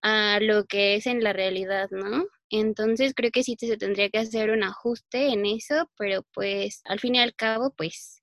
a 0.01 0.39
lo 0.41 0.65
que 0.65 0.95
es 0.95 1.05
en 1.05 1.23
la 1.23 1.33
realidad, 1.33 1.89
¿no? 1.91 2.25
Entonces 2.49 3.13
creo 3.15 3.29
que 3.29 3.43
sí 3.43 3.55
se 3.59 3.77
tendría 3.77 4.09
que 4.09 4.17
hacer 4.17 4.49
un 4.49 4.63
ajuste 4.63 5.27
en 5.27 5.45
eso, 5.45 5.91
pero 5.95 6.23
pues 6.33 6.81
al 6.85 6.99
fin 6.99 7.15
y 7.15 7.19
al 7.19 7.35
cabo, 7.35 7.71
pues 7.77 8.18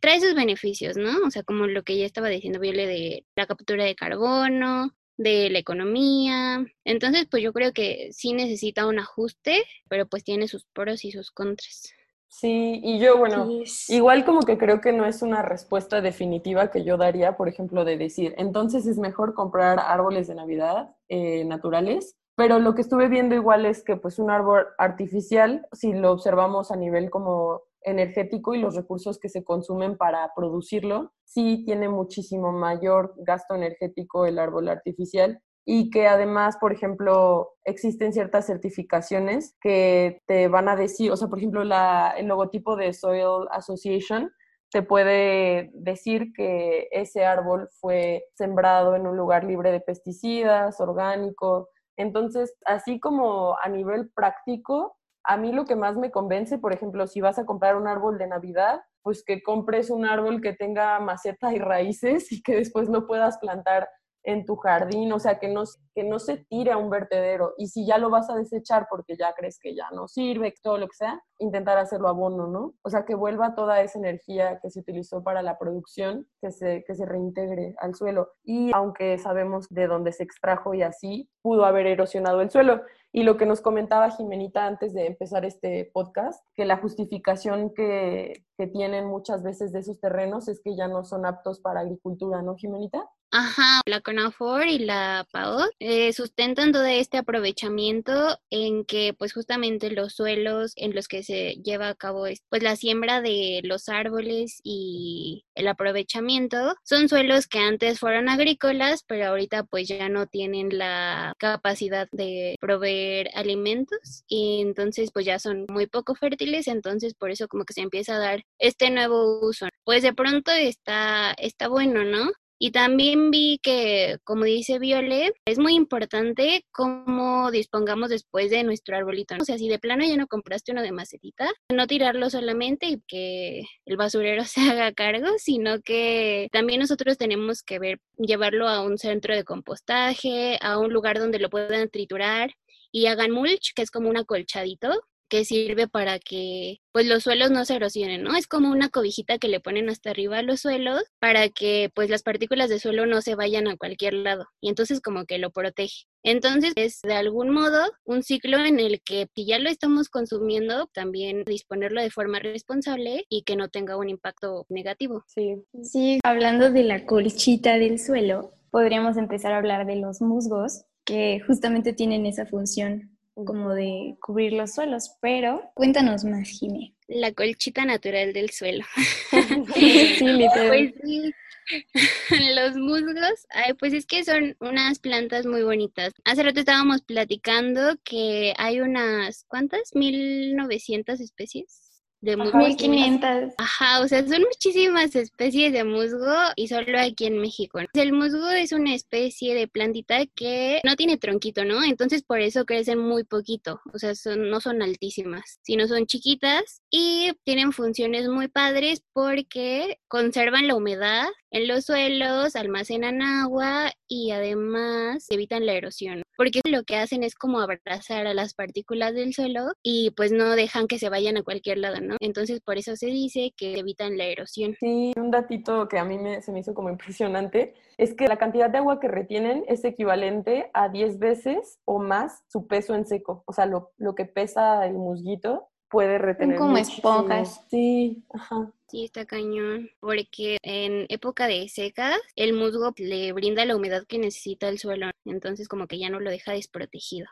trae 0.00 0.20
sus 0.20 0.34
beneficios, 0.34 0.96
¿no? 0.96 1.26
O 1.26 1.30
sea, 1.30 1.42
como 1.42 1.66
lo 1.66 1.82
que 1.82 1.98
ya 1.98 2.06
estaba 2.06 2.28
diciendo 2.28 2.60
Viole 2.60 2.86
de 2.86 3.26
la 3.36 3.46
captura 3.46 3.84
de 3.84 3.94
carbono, 3.94 4.92
de 5.16 5.50
la 5.50 5.58
economía. 5.58 6.64
Entonces, 6.84 7.26
pues 7.30 7.42
yo 7.42 7.52
creo 7.52 7.72
que 7.72 8.10
sí 8.12 8.32
necesita 8.32 8.86
un 8.86 8.98
ajuste, 8.98 9.62
pero 9.88 10.06
pues 10.06 10.24
tiene 10.24 10.48
sus 10.48 10.64
pros 10.66 11.04
y 11.04 11.12
sus 11.12 11.30
contras. 11.30 11.92
Sí, 12.28 12.80
y 12.82 12.98
yo, 12.98 13.16
bueno, 13.16 13.48
igual 13.88 14.24
como 14.24 14.42
que 14.42 14.58
creo 14.58 14.80
que 14.80 14.92
no 14.92 15.06
es 15.06 15.22
una 15.22 15.42
respuesta 15.42 16.02
definitiva 16.02 16.70
que 16.70 16.84
yo 16.84 16.98
daría, 16.98 17.36
por 17.36 17.48
ejemplo, 17.48 17.84
de 17.84 17.96
decir, 17.96 18.34
entonces 18.36 18.86
es 18.86 18.98
mejor 18.98 19.32
comprar 19.32 19.78
árboles 19.78 20.26
de 20.26 20.34
Navidad 20.34 20.94
eh, 21.08 21.46
naturales, 21.46 22.16
pero 22.34 22.58
lo 22.58 22.74
que 22.74 22.82
estuve 22.82 23.08
viendo 23.08 23.34
igual 23.34 23.64
es 23.64 23.82
que 23.82 23.96
pues 23.96 24.18
un 24.18 24.30
árbol 24.30 24.66
artificial, 24.76 25.66
si 25.72 25.94
lo 25.94 26.12
observamos 26.12 26.70
a 26.70 26.76
nivel 26.76 27.08
como 27.08 27.62
energético 27.86 28.54
y 28.54 28.58
los 28.58 28.74
recursos 28.74 29.18
que 29.18 29.28
se 29.28 29.44
consumen 29.44 29.96
para 29.96 30.30
producirlo, 30.34 31.12
sí 31.24 31.62
tiene 31.64 31.88
muchísimo 31.88 32.52
mayor 32.52 33.14
gasto 33.18 33.54
energético 33.54 34.26
el 34.26 34.38
árbol 34.38 34.68
artificial 34.68 35.40
y 35.64 35.90
que 35.90 36.06
además, 36.06 36.58
por 36.60 36.72
ejemplo, 36.72 37.50
existen 37.64 38.12
ciertas 38.12 38.46
certificaciones 38.46 39.56
que 39.60 40.20
te 40.26 40.48
van 40.48 40.68
a 40.68 40.76
decir, 40.76 41.10
o 41.10 41.16
sea, 41.16 41.28
por 41.28 41.38
ejemplo, 41.38 41.64
la, 41.64 42.14
el 42.16 42.26
logotipo 42.26 42.76
de 42.76 42.92
Soil 42.92 43.48
Association 43.50 44.30
te 44.70 44.82
puede 44.82 45.70
decir 45.74 46.32
que 46.34 46.88
ese 46.90 47.24
árbol 47.24 47.68
fue 47.80 48.24
sembrado 48.34 48.94
en 48.94 49.06
un 49.06 49.16
lugar 49.16 49.44
libre 49.44 49.72
de 49.72 49.80
pesticidas, 49.80 50.80
orgánico. 50.80 51.68
Entonces, 51.96 52.54
así 52.64 53.00
como 53.00 53.56
a 53.62 53.68
nivel 53.68 54.10
práctico, 54.14 54.96
a 55.26 55.36
mí 55.36 55.52
lo 55.52 55.64
que 55.64 55.76
más 55.76 55.96
me 55.96 56.10
convence, 56.10 56.58
por 56.58 56.72
ejemplo, 56.72 57.06
si 57.06 57.20
vas 57.20 57.38
a 57.38 57.46
comprar 57.46 57.76
un 57.76 57.88
árbol 57.88 58.18
de 58.18 58.26
Navidad, 58.26 58.80
pues 59.02 59.22
que 59.24 59.42
compres 59.42 59.90
un 59.90 60.04
árbol 60.04 60.40
que 60.40 60.52
tenga 60.52 60.98
maceta 61.00 61.52
y 61.52 61.58
raíces 61.58 62.32
y 62.32 62.42
que 62.42 62.56
después 62.56 62.88
lo 62.88 63.06
puedas 63.06 63.38
plantar 63.38 63.88
en 64.26 64.44
tu 64.44 64.56
jardín, 64.56 65.12
o 65.12 65.20
sea, 65.20 65.38
que 65.38 65.46
no, 65.48 65.62
que 65.94 66.02
no 66.02 66.18
se 66.18 66.38
tire 66.38 66.72
a 66.72 66.76
un 66.76 66.90
vertedero. 66.90 67.54
Y 67.56 67.68
si 67.68 67.86
ya 67.86 67.96
lo 67.96 68.10
vas 68.10 68.28
a 68.28 68.34
desechar 68.34 68.88
porque 68.90 69.16
ya 69.16 69.32
crees 69.34 69.58
que 69.60 69.74
ya 69.74 69.88
no 69.92 70.08
sirve, 70.08 70.52
todo 70.60 70.78
lo 70.78 70.88
que 70.88 70.96
sea, 70.96 71.22
intentar 71.38 71.78
hacerlo 71.78 72.08
abono, 72.08 72.48
¿no? 72.48 72.74
O 72.82 72.90
sea, 72.90 73.04
que 73.04 73.14
vuelva 73.14 73.54
toda 73.54 73.80
esa 73.82 74.00
energía 74.00 74.58
que 74.60 74.70
se 74.70 74.80
utilizó 74.80 75.22
para 75.22 75.42
la 75.42 75.56
producción, 75.58 76.26
que 76.40 76.50
se, 76.50 76.82
que 76.84 76.96
se 76.96 77.06
reintegre 77.06 77.76
al 77.78 77.94
suelo. 77.94 78.32
Y 78.42 78.72
aunque 78.74 79.16
sabemos 79.18 79.68
de 79.68 79.86
dónde 79.86 80.10
se 80.10 80.24
extrajo 80.24 80.74
y 80.74 80.82
así, 80.82 81.30
pudo 81.40 81.64
haber 81.64 81.86
erosionado 81.86 82.40
el 82.40 82.50
suelo. 82.50 82.82
Y 83.16 83.22
lo 83.22 83.38
que 83.38 83.46
nos 83.46 83.62
comentaba 83.62 84.10
Jimenita 84.10 84.66
antes 84.66 84.92
de 84.92 85.06
empezar 85.06 85.46
este 85.46 85.90
podcast, 85.94 86.44
que 86.54 86.66
la 86.66 86.76
justificación 86.76 87.72
que, 87.72 88.44
que 88.58 88.66
tienen 88.66 89.06
muchas 89.06 89.42
veces 89.42 89.72
de 89.72 89.78
esos 89.78 89.98
terrenos 89.98 90.48
es 90.48 90.60
que 90.62 90.76
ya 90.76 90.86
no 90.86 91.02
son 91.02 91.24
aptos 91.24 91.58
para 91.60 91.80
agricultura, 91.80 92.42
¿no, 92.42 92.56
Jimenita? 92.56 93.08
Ajá, 93.32 93.80
la 93.86 94.00
CONAFOR 94.00 94.66
y 94.68 94.78
la 94.78 95.26
PAO 95.30 95.58
eh, 95.80 96.12
sustentan 96.12 96.72
todo 96.72 96.86
este 96.86 97.18
aprovechamiento 97.18 98.38
en 98.50 98.84
que 98.84 99.14
pues 99.18 99.34
justamente 99.34 99.90
los 99.90 100.14
suelos 100.14 100.72
en 100.76 100.94
los 100.94 101.06
que 101.08 101.22
se 101.22 101.56
lleva 101.62 101.88
a 101.88 101.94
cabo 101.94 102.24
pues 102.48 102.62
la 102.62 102.76
siembra 102.76 103.20
de 103.20 103.60
los 103.64 103.88
árboles 103.88 104.60
y 104.62 105.44
el 105.54 105.68
aprovechamiento 105.68 106.76
son 106.84 107.08
suelos 107.08 107.46
que 107.46 107.58
antes 107.58 107.98
fueron 107.98 108.28
agrícolas 108.28 109.02
pero 109.06 109.26
ahorita 109.26 109.64
pues 109.64 109.88
ya 109.88 110.08
no 110.08 110.26
tienen 110.26 110.78
la 110.78 111.34
capacidad 111.38 112.08
de 112.12 112.56
proveer 112.60 113.28
alimentos 113.34 114.24
y 114.28 114.60
entonces 114.62 115.10
pues 115.12 115.26
ya 115.26 115.38
son 115.38 115.66
muy 115.68 115.86
poco 115.86 116.14
fértiles 116.14 116.68
entonces 116.68 117.14
por 117.14 117.30
eso 117.30 117.48
como 117.48 117.64
que 117.64 117.74
se 117.74 117.82
empieza 117.82 118.16
a 118.16 118.18
dar 118.18 118.42
este 118.58 118.90
nuevo 118.90 119.40
uso. 119.46 119.66
Pues 119.84 120.02
de 120.02 120.14
pronto 120.14 120.52
está 120.52 121.32
está 121.38 121.68
bueno 121.68 122.04
no 122.04 122.30
Y 122.58 122.70
también 122.70 123.30
vi 123.30 123.58
que, 123.62 124.16
como 124.24 124.44
dice 124.44 124.78
Viole, 124.78 125.32
es 125.44 125.58
muy 125.58 125.74
importante 125.74 126.64
cómo 126.72 127.50
dispongamos 127.50 128.08
después 128.08 128.50
de 128.50 128.64
nuestro 128.64 128.96
arbolito. 128.96 129.34
O 129.38 129.44
sea, 129.44 129.58
si 129.58 129.68
de 129.68 129.78
plano 129.78 130.04
ya 130.04 130.16
no 130.16 130.26
compraste 130.26 130.72
uno 130.72 130.82
de 130.82 130.92
macetita, 130.92 131.52
no 131.70 131.86
tirarlo 131.86 132.30
solamente 132.30 132.86
y 132.86 133.02
que 133.06 133.64
el 133.84 133.96
basurero 133.96 134.44
se 134.46 134.62
haga 134.62 134.92
cargo, 134.92 135.28
sino 135.38 135.80
que 135.82 136.48
también 136.50 136.80
nosotros 136.80 137.18
tenemos 137.18 137.62
que 137.62 137.78
ver, 137.78 138.00
llevarlo 138.16 138.68
a 138.68 138.82
un 138.82 138.96
centro 138.96 139.34
de 139.34 139.44
compostaje, 139.44 140.58
a 140.62 140.78
un 140.78 140.92
lugar 140.92 141.18
donde 141.18 141.38
lo 141.38 141.50
puedan 141.50 141.90
triturar 141.90 142.50
y 142.90 143.06
hagan 143.06 143.32
mulch, 143.32 143.74
que 143.74 143.82
es 143.82 143.90
como 143.90 144.08
un 144.08 144.16
acolchadito 144.16 144.88
que 145.28 145.44
sirve 145.44 145.88
para 145.88 146.18
que 146.18 146.80
pues 146.92 147.06
los 147.06 147.24
suelos 147.24 147.50
no 147.50 147.64
se 147.64 147.76
erosionen, 147.76 148.22
¿no? 148.22 148.36
Es 148.36 148.46
como 148.46 148.70
una 148.70 148.88
cobijita 148.88 149.38
que 149.38 149.48
le 149.48 149.60
ponen 149.60 149.88
hasta 149.88 150.10
arriba 150.10 150.38
a 150.38 150.42
los 150.42 150.60
suelos 150.60 151.02
para 151.18 151.48
que 151.48 151.90
pues 151.94 152.10
las 152.10 152.22
partículas 152.22 152.70
de 152.70 152.78
suelo 152.78 153.06
no 153.06 153.20
se 153.22 153.34
vayan 153.34 153.68
a 153.68 153.76
cualquier 153.76 154.14
lado 154.14 154.46
y 154.60 154.68
entonces 154.68 155.00
como 155.00 155.26
que 155.26 155.38
lo 155.38 155.50
protege. 155.50 156.06
Entonces 156.22 156.72
es 156.76 157.00
de 157.02 157.14
algún 157.14 157.50
modo 157.50 157.78
un 158.04 158.22
ciclo 158.22 158.58
en 158.58 158.80
el 158.80 159.00
que 159.02 159.28
si 159.34 159.46
ya 159.46 159.58
lo 159.58 159.68
estamos 159.68 160.08
consumiendo, 160.08 160.88
también 160.92 161.44
disponerlo 161.44 162.00
de 162.00 162.10
forma 162.10 162.38
responsable 162.38 163.24
y 163.28 163.42
que 163.42 163.56
no 163.56 163.68
tenga 163.68 163.96
un 163.96 164.08
impacto 164.08 164.66
negativo. 164.68 165.24
Sí. 165.28 165.56
Sí, 165.82 166.18
hablando 166.24 166.70
de 166.70 166.84
la 166.84 167.04
colchita 167.06 167.78
del 167.78 167.98
suelo, 167.98 168.52
podríamos 168.70 169.16
empezar 169.16 169.52
a 169.52 169.58
hablar 169.58 169.86
de 169.86 169.96
los 169.96 170.20
musgos 170.20 170.84
que 171.04 171.40
justamente 171.46 171.92
tienen 171.92 172.26
esa 172.26 172.46
función 172.46 173.15
como 173.44 173.74
de 173.74 174.16
cubrir 174.20 174.52
los 174.52 174.74
suelos, 174.74 175.16
pero 175.20 175.70
cuéntanos 175.74 176.24
más, 176.24 176.48
Jimé. 176.48 176.94
La 177.06 177.32
colchita 177.32 177.84
natural 177.84 178.32
del 178.32 178.50
suelo. 178.50 178.84
sí, 179.74 180.26
literal. 180.26 180.68
Pues 180.68 180.94
sí. 181.04 181.32
Los 182.54 182.76
musgos, 182.76 183.46
ay, 183.50 183.74
pues 183.74 183.92
es 183.92 184.06
que 184.06 184.24
son 184.24 184.56
unas 184.60 185.00
plantas 185.00 185.46
muy 185.46 185.62
bonitas. 185.64 186.12
Hace 186.24 186.44
rato 186.44 186.60
estábamos 186.60 187.02
platicando 187.02 187.96
que 188.04 188.54
hay 188.56 188.80
unas, 188.80 189.44
¿cuántas? 189.48 189.94
1900 189.94 191.20
especies 191.20 191.85
de 192.20 192.36
musgo. 192.36 192.58
1500. 192.58 193.54
Ajá, 193.58 194.00
o 194.00 194.08
sea, 194.08 194.26
son 194.26 194.42
muchísimas 194.42 195.14
especies 195.14 195.72
de 195.72 195.84
musgo 195.84 196.34
y 196.56 196.68
solo 196.68 196.98
aquí 196.98 197.26
en 197.26 197.38
México. 197.38 197.78
El 197.92 198.12
musgo 198.12 198.48
es 198.50 198.72
una 198.72 198.94
especie 198.94 199.54
de 199.54 199.68
plantita 199.68 200.24
que 200.34 200.80
no 200.84 200.96
tiene 200.96 201.16
tronquito, 201.16 201.64
¿no? 201.64 201.84
Entonces 201.84 202.22
por 202.22 202.40
eso 202.40 202.64
crecen 202.64 202.98
muy 202.98 203.24
poquito, 203.24 203.80
o 203.92 203.98
sea, 203.98 204.14
son, 204.14 204.50
no 204.50 204.60
son 204.60 204.82
altísimas, 204.82 205.58
sino 205.62 205.86
son 205.86 206.06
chiquitas 206.06 206.82
y 206.90 207.32
tienen 207.44 207.72
funciones 207.72 208.28
muy 208.28 208.48
padres 208.48 209.02
porque 209.12 209.98
conservan 210.08 210.66
la 210.66 210.76
humedad 210.76 211.26
en 211.50 211.68
los 211.68 211.84
suelos, 211.84 212.56
almacenan 212.56 213.22
agua 213.22 213.90
y 214.08 214.30
además 214.30 215.26
evitan 215.30 215.64
la 215.64 215.72
erosión, 215.72 216.22
porque 216.36 216.60
lo 216.64 216.84
que 216.84 216.96
hacen 216.96 217.22
es 217.22 217.34
como 217.34 217.60
abrazar 217.60 218.26
a 218.26 218.34
las 218.34 218.54
partículas 218.54 219.14
del 219.14 219.32
suelo 219.32 219.72
y 219.82 220.10
pues 220.10 220.32
no 220.32 220.54
dejan 220.54 220.86
que 220.86 220.98
se 220.98 221.08
vayan 221.08 221.36
a 221.36 221.42
cualquier 221.42 221.78
lado, 221.78 222.00
¿no? 222.00 222.15
Entonces 222.20 222.60
por 222.60 222.78
eso 222.78 222.96
se 222.96 223.06
dice 223.06 223.52
que 223.56 223.78
evitan 223.78 224.16
la 224.16 224.24
erosión. 224.24 224.74
Sí, 224.78 225.12
un 225.16 225.30
datito 225.30 225.88
que 225.88 225.98
a 225.98 226.04
mí 226.04 226.18
me, 226.18 226.42
se 226.42 226.52
me 226.52 226.60
hizo 226.60 226.74
como 226.74 226.90
impresionante 226.90 227.74
es 227.98 228.14
que 228.14 228.28
la 228.28 228.36
cantidad 228.36 228.70
de 228.70 228.78
agua 228.78 229.00
que 229.00 229.08
retienen 229.08 229.64
es 229.68 229.84
equivalente 229.84 230.70
a 230.74 230.88
10 230.88 231.18
veces 231.18 231.80
o 231.84 231.98
más 231.98 232.42
su 232.48 232.66
peso 232.66 232.94
en 232.94 233.06
seco, 233.06 233.42
o 233.46 233.52
sea, 233.52 233.66
lo, 233.66 233.92
lo 233.96 234.14
que 234.14 234.26
pesa 234.26 234.86
el 234.86 234.94
musguito 234.94 235.68
puede 235.88 236.18
retener. 236.18 236.58
como 236.58 236.72
muchísimo. 236.72 236.96
esponjas. 236.96 237.64
Sí, 237.70 238.24
ajá. 238.32 238.72
Sí, 238.88 239.04
está 239.04 239.26
cañón, 239.26 239.90
porque 239.98 240.58
en 240.62 241.06
época 241.08 241.48
de 241.48 241.68
secas 241.68 242.20
el 242.36 242.52
musgo 242.52 242.94
le 242.98 243.32
brinda 243.32 243.64
la 243.64 243.74
humedad 243.74 244.06
que 244.06 244.18
necesita 244.18 244.68
el 244.68 244.78
suelo, 244.78 245.10
entonces 245.24 245.66
como 245.66 245.88
que 245.88 245.98
ya 245.98 246.08
no 246.08 246.20
lo 246.20 246.30
deja 246.30 246.52
desprotegido. 246.52 247.26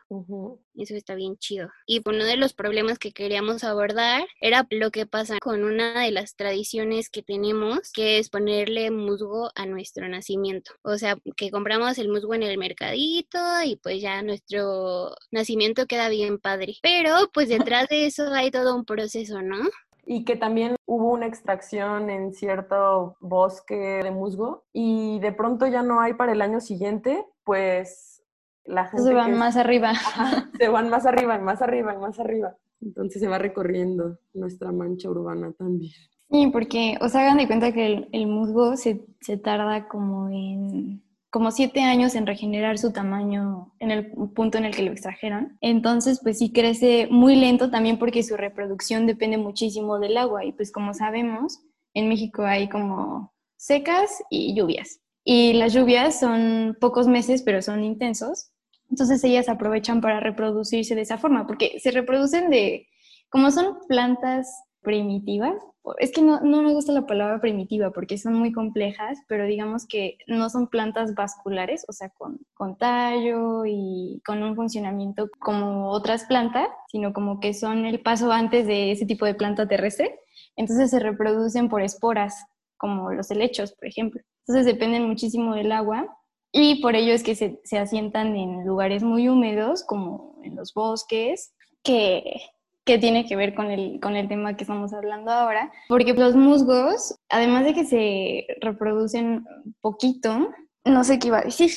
Eso 0.75 0.95
está 0.95 1.15
bien 1.15 1.37
chido. 1.37 1.69
Y 1.85 2.01
uno 2.05 2.25
de 2.25 2.35
los 2.35 2.53
problemas 2.53 2.99
que 2.99 3.13
queríamos 3.13 3.63
abordar 3.63 4.25
era 4.41 4.67
lo 4.69 4.91
que 4.91 5.05
pasa 5.05 5.37
con 5.39 5.63
una 5.63 6.03
de 6.03 6.11
las 6.11 6.35
tradiciones 6.35 7.09
que 7.09 7.23
tenemos, 7.23 7.93
que 7.93 8.19
es 8.19 8.29
ponerle 8.29 8.91
musgo 8.91 9.49
a 9.55 9.65
nuestro 9.65 10.09
nacimiento. 10.09 10.73
O 10.81 10.97
sea, 10.97 11.17
que 11.37 11.51
compramos 11.51 11.97
el 11.99 12.09
musgo 12.09 12.33
en 12.33 12.43
el 12.43 12.57
mercadito 12.57 13.39
y 13.63 13.77
pues 13.77 14.01
ya 14.01 14.21
nuestro 14.23 15.15
nacimiento 15.31 15.85
queda 15.85 16.09
bien 16.09 16.37
padre. 16.37 16.75
Pero 16.81 17.29
pues 17.33 17.47
detrás 17.47 17.87
de 17.87 18.07
eso 18.07 18.27
hay 18.33 18.51
todo 18.51 18.75
un 18.75 18.83
proceso, 18.83 19.41
¿no? 19.41 19.69
Y 20.05 20.23
que 20.23 20.35
también 20.35 20.75
hubo 20.85 21.11
una 21.11 21.25
extracción 21.25 22.09
en 22.09 22.33
cierto 22.33 23.17
bosque 23.19 23.75
de 24.03 24.11
musgo 24.11 24.63
y 24.71 25.19
de 25.19 25.31
pronto 25.31 25.65
ya 25.67 25.81
no 25.81 25.99
hay 25.99 26.13
para 26.13 26.31
el 26.33 26.41
año 26.41 26.59
siguiente, 26.61 27.25
pues 27.43 28.23
la 28.65 28.83
gente 28.85 28.97
Entonces 28.97 29.15
van 29.15 29.31
que- 29.31 29.37
más 29.37 29.57
arriba. 29.57 29.89
Ajá, 29.91 30.49
se 30.57 30.69
van 30.69 30.89
más 30.89 31.05
arriba, 31.05 31.37
más 31.39 31.61
arriba, 31.61 31.93
y 31.93 31.97
más 31.97 32.19
arriba. 32.19 32.55
Entonces 32.81 33.21
se 33.21 33.27
va 33.27 33.37
recorriendo 33.39 34.19
nuestra 34.33 34.71
mancha 34.71 35.09
urbana 35.09 35.51
también. 35.57 35.93
Sí, 36.29 36.47
porque, 36.51 36.97
o 37.01 37.09
sea, 37.09 37.21
hagan 37.21 37.37
de 37.37 37.47
cuenta 37.47 37.71
que 37.71 37.85
el, 37.85 38.09
el 38.11 38.27
musgo 38.27 38.75
se, 38.77 39.05
se 39.21 39.37
tarda 39.37 39.87
como 39.87 40.29
en 40.29 41.01
como 41.35 41.51
siete 41.51 41.81
años 41.81 42.15
en 42.15 42.25
regenerar 42.25 42.77
su 42.77 42.93
tamaño 42.93 43.73
en 43.79 43.91
el 43.91 44.09
punto 44.33 44.57
en 44.57 44.63
el 44.63 44.73
que 44.73 44.83
lo 44.83 44.93
extrajeron. 44.93 45.57
Entonces, 45.59 46.21
pues 46.23 46.37
sí 46.37 46.53
crece 46.53 47.09
muy 47.11 47.35
lento 47.35 47.69
también 47.69 47.99
porque 47.99 48.23
su 48.23 48.37
reproducción 48.37 49.05
depende 49.05 49.37
muchísimo 49.37 49.99
del 49.99 50.15
agua. 50.15 50.45
Y 50.45 50.53
pues 50.53 50.71
como 50.71 50.93
sabemos, 50.93 51.59
en 51.93 52.07
México 52.07 52.43
hay 52.43 52.69
como 52.69 53.33
secas 53.57 54.23
y 54.29 54.55
lluvias. 54.55 55.01
Y 55.25 55.51
las 55.55 55.73
lluvias 55.73 56.17
son 56.17 56.77
pocos 56.79 57.05
meses, 57.05 57.41
pero 57.41 57.61
son 57.61 57.83
intensos. 57.83 58.51
Entonces 58.89 59.21
ellas 59.25 59.49
aprovechan 59.49 59.99
para 59.99 60.21
reproducirse 60.21 60.95
de 60.95 61.01
esa 61.01 61.17
forma, 61.17 61.45
porque 61.45 61.81
se 61.81 61.91
reproducen 61.91 62.49
de, 62.49 62.87
como 63.27 63.51
son 63.51 63.79
plantas 63.89 64.47
primitivas, 64.85 65.55
es 65.99 66.11
que 66.11 66.21
no, 66.21 66.39
no 66.41 66.61
me 66.63 66.73
gusta 66.73 66.91
la 66.91 67.05
palabra 67.05 67.39
primitiva 67.39 67.91
porque 67.91 68.17
son 68.17 68.33
muy 68.33 68.51
complejas, 68.51 69.19
pero 69.27 69.45
digamos 69.45 69.85
que 69.85 70.17
no 70.27 70.49
son 70.49 70.67
plantas 70.67 71.13
vasculares, 71.13 71.85
o 71.87 71.93
sea, 71.93 72.09
con, 72.09 72.39
con 72.53 72.77
tallo 72.77 73.65
y 73.65 74.21
con 74.25 74.41
un 74.41 74.55
funcionamiento 74.55 75.29
como 75.39 75.89
otras 75.89 76.25
plantas, 76.25 76.69
sino 76.87 77.13
como 77.13 77.39
que 77.39 77.53
son 77.53 77.85
el 77.85 78.01
paso 78.01 78.31
antes 78.31 78.65
de 78.65 78.91
ese 78.91 79.05
tipo 79.05 79.25
de 79.25 79.35
planta 79.35 79.67
terrestre. 79.67 80.19
Entonces 80.55 80.89
se 80.89 80.99
reproducen 80.99 81.69
por 81.69 81.81
esporas, 81.81 82.45
como 82.77 83.11
los 83.11 83.29
helechos, 83.29 83.73
por 83.73 83.87
ejemplo. 83.87 84.21
Entonces 84.47 84.65
dependen 84.65 85.07
muchísimo 85.07 85.55
del 85.55 85.71
agua 85.71 86.17
y 86.51 86.81
por 86.81 86.95
ello 86.95 87.13
es 87.13 87.23
que 87.23 87.35
se, 87.35 87.59
se 87.63 87.77
asientan 87.77 88.35
en 88.35 88.65
lugares 88.65 89.03
muy 89.03 89.29
húmedos, 89.29 89.83
como 89.83 90.39
en 90.43 90.55
los 90.55 90.73
bosques, 90.73 91.53
que 91.83 92.41
que 92.85 92.99
tiene 92.99 93.25
que 93.25 93.35
ver 93.35 93.55
con 93.55 93.71
el, 93.71 93.99
con 93.99 94.15
el 94.15 94.27
tema 94.27 94.55
que 94.55 94.63
estamos 94.63 94.93
hablando 94.93 95.31
ahora, 95.31 95.71
porque 95.89 96.13
los 96.13 96.35
musgos, 96.35 97.19
además 97.29 97.65
de 97.65 97.73
que 97.73 97.83
se 97.85 98.45
reproducen 98.61 99.43
poquito, 99.81 100.49
no 100.85 101.03
sé 101.03 101.17
qué 101.19 101.27
iba 101.27 101.39
a 101.39 101.43
decir. 101.43 101.71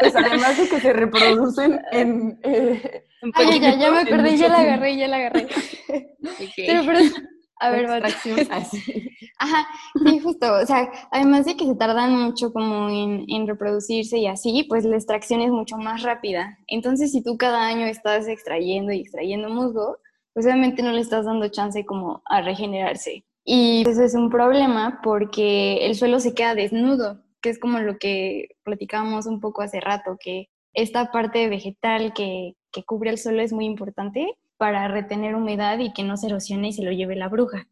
Pues 0.00 0.16
además 0.16 0.58
de 0.58 0.68
que 0.68 0.80
se 0.80 0.92
reproducen 0.92 1.80
en... 1.92 2.38
eh, 2.42 3.04
Ay, 3.34 3.60
ya, 3.60 3.76
ya 3.76 3.90
me 3.90 4.00
acordé, 4.00 4.36
ya 4.36 4.48
la 4.48 4.60
agarré, 4.60 4.96
ya 4.96 5.08
la 5.08 5.16
agarré. 5.16 5.46
Pero, 6.56 6.82
pero, 6.84 6.98
a 7.60 7.70
ver, 7.70 7.88
va. 7.88 7.98
extracción. 7.98 8.48
así. 8.50 9.09
Ajá, 9.40 9.66
sí, 10.04 10.18
justo. 10.22 10.52
O 10.52 10.66
sea, 10.66 10.92
además 11.10 11.46
de 11.46 11.56
que 11.56 11.66
se 11.66 11.74
tardan 11.74 12.14
mucho 12.14 12.52
como 12.52 12.90
en, 12.90 13.24
en 13.26 13.46
reproducirse 13.46 14.18
y 14.18 14.26
así, 14.26 14.66
pues 14.68 14.84
la 14.84 14.96
extracción 14.96 15.40
es 15.40 15.50
mucho 15.50 15.78
más 15.78 16.02
rápida. 16.02 16.58
Entonces, 16.66 17.10
si 17.10 17.22
tú 17.22 17.38
cada 17.38 17.66
año 17.66 17.86
estás 17.86 18.28
extrayendo 18.28 18.92
y 18.92 19.00
extrayendo 19.00 19.48
musgo, 19.48 19.96
pues 20.34 20.44
obviamente 20.44 20.82
no 20.82 20.92
le 20.92 21.00
estás 21.00 21.24
dando 21.24 21.48
chance 21.48 21.86
como 21.86 22.22
a 22.26 22.42
regenerarse. 22.42 23.24
Y 23.42 23.82
eso 23.88 24.02
es 24.02 24.14
un 24.14 24.28
problema 24.28 25.00
porque 25.02 25.86
el 25.86 25.94
suelo 25.94 26.20
se 26.20 26.34
queda 26.34 26.54
desnudo, 26.54 27.22
que 27.40 27.48
es 27.48 27.58
como 27.58 27.78
lo 27.78 27.98
que 27.98 28.48
platicábamos 28.62 29.24
un 29.24 29.40
poco 29.40 29.62
hace 29.62 29.80
rato, 29.80 30.18
que 30.20 30.50
esta 30.74 31.10
parte 31.10 31.48
vegetal 31.48 32.12
que, 32.12 32.56
que 32.70 32.84
cubre 32.84 33.08
el 33.08 33.18
suelo 33.18 33.40
es 33.40 33.54
muy 33.54 33.64
importante 33.64 34.36
para 34.58 34.86
retener 34.88 35.34
humedad 35.34 35.78
y 35.78 35.94
que 35.94 36.04
no 36.04 36.18
se 36.18 36.26
erosione 36.26 36.68
y 36.68 36.72
se 36.74 36.82
lo 36.82 36.92
lleve 36.92 37.16
la 37.16 37.28
bruja. 37.28 37.66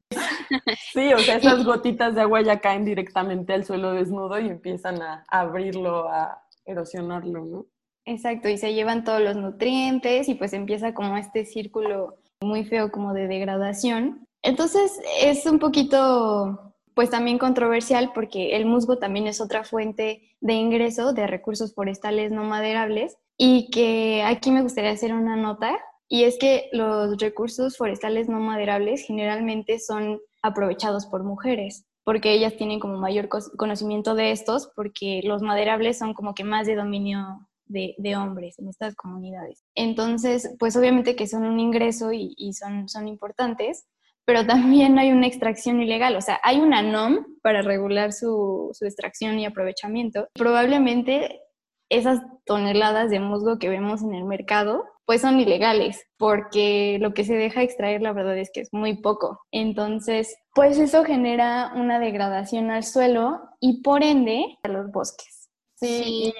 Sí, 0.93 1.13
o 1.13 1.19
sea, 1.19 1.37
esas 1.37 1.65
gotitas 1.65 2.15
de 2.15 2.23
agua 2.23 2.43
ya 2.43 2.61
caen 2.61 2.85
directamente 2.85 3.53
al 3.53 3.65
suelo 3.65 3.93
desnudo 3.93 4.39
y 4.41 4.49
empiezan 4.49 5.03
a 5.03 5.25
abrirlo, 5.29 6.09
a 6.09 6.43
erosionarlo, 6.65 7.45
¿no? 7.45 7.67
Exacto, 8.05 8.49
y 8.49 8.57
se 8.57 8.73
llevan 8.73 9.05
todos 9.05 9.21
los 9.21 9.37
nutrientes 9.37 10.29
y 10.29 10.35
pues 10.35 10.53
empieza 10.55 10.95
como 10.95 11.17
este 11.19 11.45
círculo 11.45 12.17
muy 12.41 12.65
feo 12.65 12.91
como 12.91 13.13
de 13.13 13.29
degradación. 13.29 14.27
Entonces 14.43 14.99
es 15.21 15.45
un 15.47 15.59
poquito 15.59 16.75
pues 16.95 17.11
también 17.11 17.39
controversial 17.39 18.13
porque 18.15 18.57
el 18.57 18.67
musgo 18.67 18.99
también 18.99 19.27
es 19.27 19.41
otra 19.41 19.63
fuente 19.63 20.35
de 20.41 20.55
ingreso 20.55 21.13
de 21.13 21.27
recursos 21.27 21.75
forestales 21.75 22.33
no 22.33 22.45
maderables 22.45 23.17
y 23.37 23.71
que 23.71 24.23
aquí 24.25 24.51
me 24.51 24.63
gustaría 24.63 24.91
hacer 24.91 25.13
una 25.13 25.37
nota 25.37 25.79
y 26.09 26.25
es 26.25 26.39
que 26.39 26.69
los 26.73 27.19
recursos 27.19 27.77
forestales 27.77 28.29
no 28.29 28.41
maderables 28.41 29.05
generalmente 29.07 29.79
son 29.79 30.21
aprovechados 30.43 31.07
por 31.07 31.25
mujeres 31.25 31.87
porque 32.09 32.33
ellas 32.33 32.57
tienen 32.57 32.81
como 32.81 32.97
mayor 32.97 33.29
conocimiento 33.29 34.15
de 34.15 34.31
estos, 34.31 34.73
porque 34.75 35.21
los 35.25 35.43
maderables 35.43 35.99
son 35.99 36.15
como 36.15 36.35
que 36.35 36.43
más 36.43 36.67
de 36.67 36.75
dominio 36.75 37.47
de, 37.67 38.17
hombres 38.17 38.59
en 38.59 38.69
estas 38.69 38.95
comunidades. 38.95 39.63
Entonces, 39.75 40.55
pues 40.59 40.75
obviamente 40.75 41.17
que 41.17 41.27
son 41.27 41.45
un 41.45 41.61
ingreso 41.61 42.11
y, 42.11 42.33
y, 42.39 42.55
son, 42.55 42.89
son 42.89 43.09
importantes, 43.09 43.87
pero 44.25 44.47
también 44.47 44.99
hay 44.99 45.13
una 45.13 45.27
extracción 45.27 45.83
ilegal, 45.83 46.17
o 46.17 46.23
sea, 46.23 46.41
hay 46.43 46.61
una 46.61 46.81
NOM 46.81 47.27
para 47.43 47.61
regular 47.61 48.15
su, 48.15 48.71
su 48.73 48.87
extracción 48.87 49.39
y 49.39 49.45
aprovechamiento. 49.45 50.29
Probablemente 50.33 51.43
esas 51.91 52.23
toneladas 52.47 53.11
de 53.11 53.21
musgo 53.21 53.59
que 53.59 53.69
vemos 53.69 54.03
en 54.03 54.15
el 54.15 54.25
mercado, 54.25 54.85
pues 55.09 55.23
son 55.23 55.41
ilegales, 55.41 56.07
porque 56.19 56.99
lo 57.01 57.15
que 57.15 57.25
se 57.25 57.35
deja 57.35 57.63
extraer 57.63 58.03
la 58.03 58.13
verdad 58.13 58.37
es 58.37 58.51
que 58.53 58.61
es 58.61 58.69
muy 58.73 59.01
poco. 59.01 59.41
Entonces, 59.51 60.37
pues 60.55 60.79
eso 60.79 61.03
genera 61.03 61.73
una 61.75 61.99
degradación 61.99 62.71
al 62.71 62.85
suelo 62.85 63.41
y 63.59 63.81
por 63.81 64.03
ende 64.03 64.59
a 64.63 64.69
los 64.69 64.93
bosques. 64.93 65.49
Sí, 65.77 66.35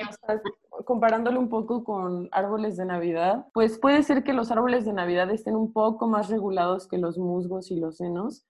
comparándolo 0.85 1.41
un 1.41 1.49
poco 1.49 1.83
con 1.83 2.29
árboles 2.31 2.77
de 2.77 2.85
Navidad, 2.85 3.47
pues 3.55 3.79
puede 3.79 4.03
ser 4.03 4.23
que 4.23 4.35
los 4.35 4.51
árboles 4.51 4.85
de 4.85 4.93
Navidad 4.93 5.31
estén 5.31 5.57
un 5.57 5.73
poco 5.73 6.07
más 6.07 6.29
regulados 6.29 6.89
que 6.89 6.99
los 6.99 7.17
musgos 7.17 7.71
y 7.71 7.81
los 7.81 7.97
senos, 7.97 8.45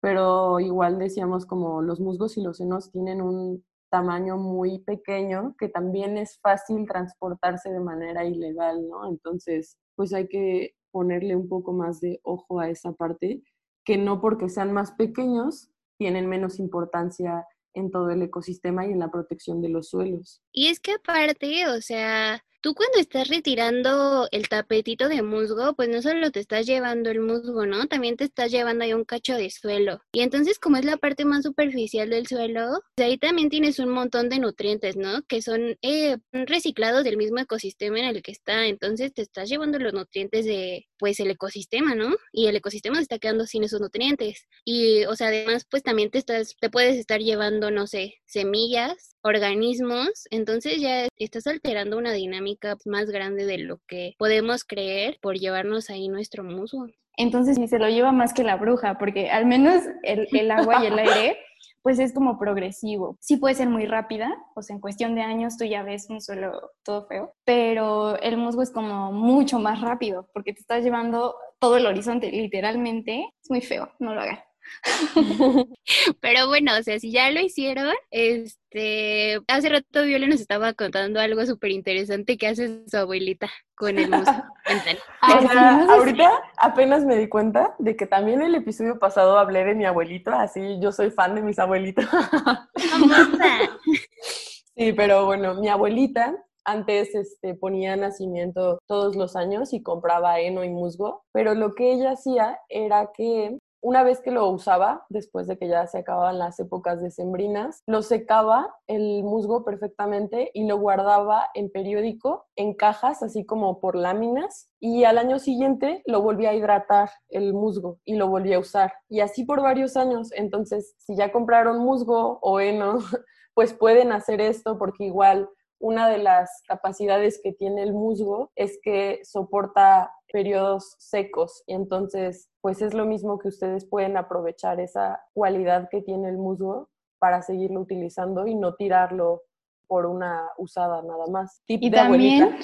pero 0.00 0.58
igual 0.58 0.98
decíamos 0.98 1.46
como 1.46 1.80
los 1.80 2.00
musgos 2.00 2.36
y 2.36 2.42
los 2.42 2.56
senos 2.56 2.90
tienen 2.90 3.22
un 3.22 3.64
tamaño 3.90 4.36
muy 4.36 4.78
pequeño 4.78 5.54
que 5.58 5.68
también 5.68 6.16
es 6.16 6.38
fácil 6.40 6.86
transportarse 6.86 7.70
de 7.70 7.80
manera 7.80 8.24
ilegal, 8.24 8.88
¿no? 8.88 9.08
Entonces, 9.08 9.76
pues 9.96 10.12
hay 10.14 10.28
que 10.28 10.74
ponerle 10.90 11.36
un 11.36 11.48
poco 11.48 11.72
más 11.72 12.00
de 12.00 12.20
ojo 12.22 12.60
a 12.60 12.68
esa 12.68 12.92
parte, 12.92 13.42
que 13.84 13.96
no 13.96 14.20
porque 14.20 14.48
sean 14.48 14.72
más 14.72 14.92
pequeños 14.92 15.70
tienen 15.98 16.28
menos 16.28 16.58
importancia 16.58 17.46
en 17.74 17.90
todo 17.90 18.10
el 18.10 18.22
ecosistema 18.22 18.86
y 18.86 18.92
en 18.92 18.98
la 18.98 19.10
protección 19.10 19.60
de 19.60 19.68
los 19.68 19.90
suelos. 19.90 20.42
Y 20.52 20.68
es 20.68 20.80
que 20.80 20.92
aparte, 20.92 21.68
o 21.68 21.80
sea, 21.82 22.42
Tú 22.62 22.74
cuando 22.74 22.98
estás 22.98 23.28
retirando 23.28 24.28
el 24.32 24.48
tapetito 24.50 25.08
de 25.08 25.22
musgo, 25.22 25.74
pues 25.74 25.88
no 25.88 26.02
solo 26.02 26.30
te 26.30 26.40
estás 26.40 26.66
llevando 26.66 27.08
el 27.08 27.20
musgo, 27.20 27.64
¿no? 27.64 27.86
También 27.86 28.16
te 28.16 28.24
estás 28.24 28.50
llevando 28.50 28.84
ahí 28.84 28.92
un 28.92 29.06
cacho 29.06 29.34
de 29.34 29.48
suelo. 29.48 30.00
Y 30.12 30.20
entonces 30.20 30.58
como 30.58 30.76
es 30.76 30.84
la 30.84 30.98
parte 30.98 31.24
más 31.24 31.44
superficial 31.44 32.10
del 32.10 32.26
suelo, 32.26 32.82
pues 32.96 33.08
ahí 33.08 33.16
también 33.16 33.48
tienes 33.48 33.78
un 33.78 33.88
montón 33.88 34.28
de 34.28 34.40
nutrientes, 34.40 34.96
¿no? 34.96 35.22
Que 35.22 35.40
son 35.40 35.78
eh, 35.80 36.18
reciclados 36.32 37.02
del 37.02 37.16
mismo 37.16 37.38
ecosistema 37.38 37.98
en 37.98 38.04
el 38.04 38.22
que 38.22 38.32
está. 38.32 38.66
Entonces 38.66 39.14
te 39.14 39.22
estás 39.22 39.48
llevando 39.48 39.78
los 39.78 39.94
nutrientes 39.94 40.44
de, 40.44 40.86
pues, 41.00 41.18
el 41.20 41.30
ecosistema, 41.30 41.94
¿no? 41.96 42.14
Y 42.32 42.46
el 42.46 42.56
ecosistema 42.56 42.96
se 42.96 43.02
está 43.02 43.18
quedando 43.18 43.46
sin 43.46 43.64
esos 43.64 43.80
nutrientes. 43.80 44.46
Y, 44.64 45.04
o 45.06 45.16
sea, 45.16 45.28
además, 45.28 45.66
pues 45.68 45.82
también 45.82 46.10
te 46.10 46.18
estás, 46.18 46.54
te 46.60 46.70
puedes 46.70 46.96
estar 46.96 47.20
llevando, 47.20 47.70
no 47.70 47.86
sé, 47.88 48.16
semillas, 48.26 49.16
organismos. 49.22 50.24
Entonces 50.30 50.80
ya 50.80 51.08
estás 51.16 51.46
alterando 51.46 51.96
una 51.98 52.12
dinámica 52.12 52.76
más 52.84 53.06
grande 53.10 53.46
de 53.46 53.58
lo 53.58 53.80
que 53.88 54.14
podemos 54.18 54.64
creer 54.64 55.18
por 55.20 55.36
llevarnos 55.38 55.90
ahí 55.90 56.08
nuestro 56.08 56.44
musgo. 56.44 56.86
Entonces, 57.16 57.56
si 57.56 57.68
se 57.68 57.78
lo 57.78 57.88
lleva 57.88 58.12
más 58.12 58.32
que 58.32 58.44
la 58.44 58.56
bruja, 58.56 58.98
porque 58.98 59.30
al 59.30 59.46
menos 59.46 59.82
el, 60.02 60.26
el 60.32 60.50
agua 60.50 60.82
y 60.82 60.86
el 60.86 60.98
aire, 60.98 61.36
pues 61.82 61.98
es 61.98 62.12
como 62.12 62.38
progresivo. 62.38 63.16
Sí 63.20 63.36
puede 63.36 63.54
ser 63.54 63.68
muy 63.68 63.86
rápida, 63.86 64.30
o 64.54 64.62
sea, 64.62 64.74
en 64.74 64.80
cuestión 64.80 65.14
de 65.14 65.22
años 65.22 65.56
tú 65.56 65.64
ya 65.64 65.82
ves 65.82 66.08
un 66.10 66.20
suelo 66.20 66.72
todo 66.84 67.06
feo, 67.06 67.34
pero 67.44 68.18
el 68.20 68.36
musgo 68.36 68.62
es 68.62 68.70
como 68.70 69.12
mucho 69.12 69.58
más 69.58 69.80
rápido, 69.80 70.28
porque 70.32 70.52
te 70.52 70.60
estás 70.60 70.84
llevando 70.84 71.34
todo 71.58 71.76
el 71.76 71.86
horizonte, 71.86 72.30
literalmente. 72.30 73.28
Es 73.42 73.50
muy 73.50 73.60
feo, 73.60 73.90
no 73.98 74.14
lo 74.14 74.20
hagan. 74.20 74.38
Pero 76.20 76.48
bueno, 76.48 76.72
o 76.78 76.82
sea, 76.82 76.98
si 76.98 77.10
ya 77.10 77.30
lo 77.30 77.40
hicieron, 77.40 77.94
este, 78.10 79.40
hace 79.48 79.68
rato 79.68 80.04
Viola 80.04 80.26
nos 80.26 80.40
estaba 80.40 80.72
contando 80.74 81.20
algo 81.20 81.44
súper 81.46 81.70
interesante 81.70 82.36
que 82.36 82.48
hace 82.48 82.82
su 82.86 82.96
abuelita 82.96 83.50
con 83.74 83.98
el 83.98 84.10
musgo. 84.10 84.44
ahorita 85.88 86.30
apenas 86.56 87.04
me 87.04 87.16
di 87.16 87.28
cuenta 87.28 87.74
de 87.78 87.96
que 87.96 88.06
también 88.06 88.42
el 88.42 88.54
episodio 88.54 88.98
pasado 88.98 89.38
hablé 89.38 89.64
de 89.64 89.74
mi 89.74 89.84
abuelito, 89.84 90.32
así 90.32 90.78
yo 90.80 90.92
soy 90.92 91.10
fan 91.10 91.34
de 91.34 91.42
mis 91.42 91.58
abuelitos. 91.58 92.04
sí, 94.76 94.92
pero 94.92 95.26
bueno, 95.26 95.54
mi 95.54 95.68
abuelita 95.68 96.36
antes 96.64 97.14
este, 97.14 97.54
ponía 97.54 97.96
nacimiento 97.96 98.80
todos 98.86 99.16
los 99.16 99.36
años 99.36 99.72
y 99.72 99.82
compraba 99.82 100.40
heno 100.40 100.64
y 100.64 100.70
musgo, 100.70 101.24
pero 101.32 101.54
lo 101.54 101.74
que 101.74 101.92
ella 101.92 102.12
hacía 102.12 102.58
era 102.68 103.10
que 103.14 103.58
una 103.82 104.02
vez 104.02 104.20
que 104.20 104.30
lo 104.30 104.48
usaba, 104.48 105.06
después 105.08 105.46
de 105.46 105.58
que 105.58 105.68
ya 105.68 105.86
se 105.86 105.98
acababan 105.98 106.38
las 106.38 106.58
épocas 106.60 107.00
decembrinas, 107.00 107.82
lo 107.86 108.02
secaba 108.02 108.74
el 108.86 109.22
musgo 109.22 109.64
perfectamente 109.64 110.50
y 110.54 110.66
lo 110.66 110.78
guardaba 110.78 111.48
en 111.54 111.70
periódico, 111.70 112.46
en 112.56 112.74
cajas, 112.74 113.22
así 113.22 113.44
como 113.44 113.80
por 113.80 113.96
láminas, 113.96 114.70
y 114.80 115.04
al 115.04 115.18
año 115.18 115.38
siguiente 115.38 116.02
lo 116.06 116.22
volvía 116.22 116.50
a 116.50 116.54
hidratar 116.54 117.10
el 117.28 117.54
musgo 117.54 117.98
y 118.04 118.16
lo 118.16 118.28
volvía 118.28 118.56
a 118.56 118.60
usar. 118.60 118.92
Y 119.08 119.20
así 119.20 119.44
por 119.44 119.62
varios 119.62 119.96
años. 119.96 120.30
Entonces, 120.32 120.94
si 120.98 121.16
ya 121.16 121.32
compraron 121.32 121.78
musgo 121.78 122.38
o 122.42 122.60
heno, 122.60 122.98
pues 123.54 123.72
pueden 123.74 124.12
hacer 124.12 124.40
esto 124.40 124.78
porque 124.78 125.04
igual 125.04 125.48
una 125.80 126.08
de 126.08 126.18
las 126.18 126.62
capacidades 126.68 127.40
que 127.42 127.52
tiene 127.52 127.82
el 127.82 127.94
musgo 127.94 128.52
es 128.54 128.78
que 128.82 129.20
soporta 129.24 130.12
periodos 130.30 130.94
secos 130.98 131.64
y 131.66 131.74
entonces 131.74 132.50
pues 132.60 132.82
es 132.82 132.94
lo 132.94 133.06
mismo 133.06 133.38
que 133.38 133.48
ustedes 133.48 133.86
pueden 133.86 134.16
aprovechar 134.16 134.78
esa 134.78 135.20
cualidad 135.32 135.88
que 135.90 136.02
tiene 136.02 136.28
el 136.28 136.36
musgo 136.36 136.90
para 137.18 137.42
seguirlo 137.42 137.80
utilizando 137.80 138.46
y 138.46 138.54
no 138.54 138.74
tirarlo 138.74 139.42
por 139.86 140.06
una 140.06 140.48
usada 140.56 141.02
nada 141.02 141.26
más. 141.26 141.62
Tip 141.66 141.82
y 141.82 141.90
de 141.90 141.96
también, 141.96 142.56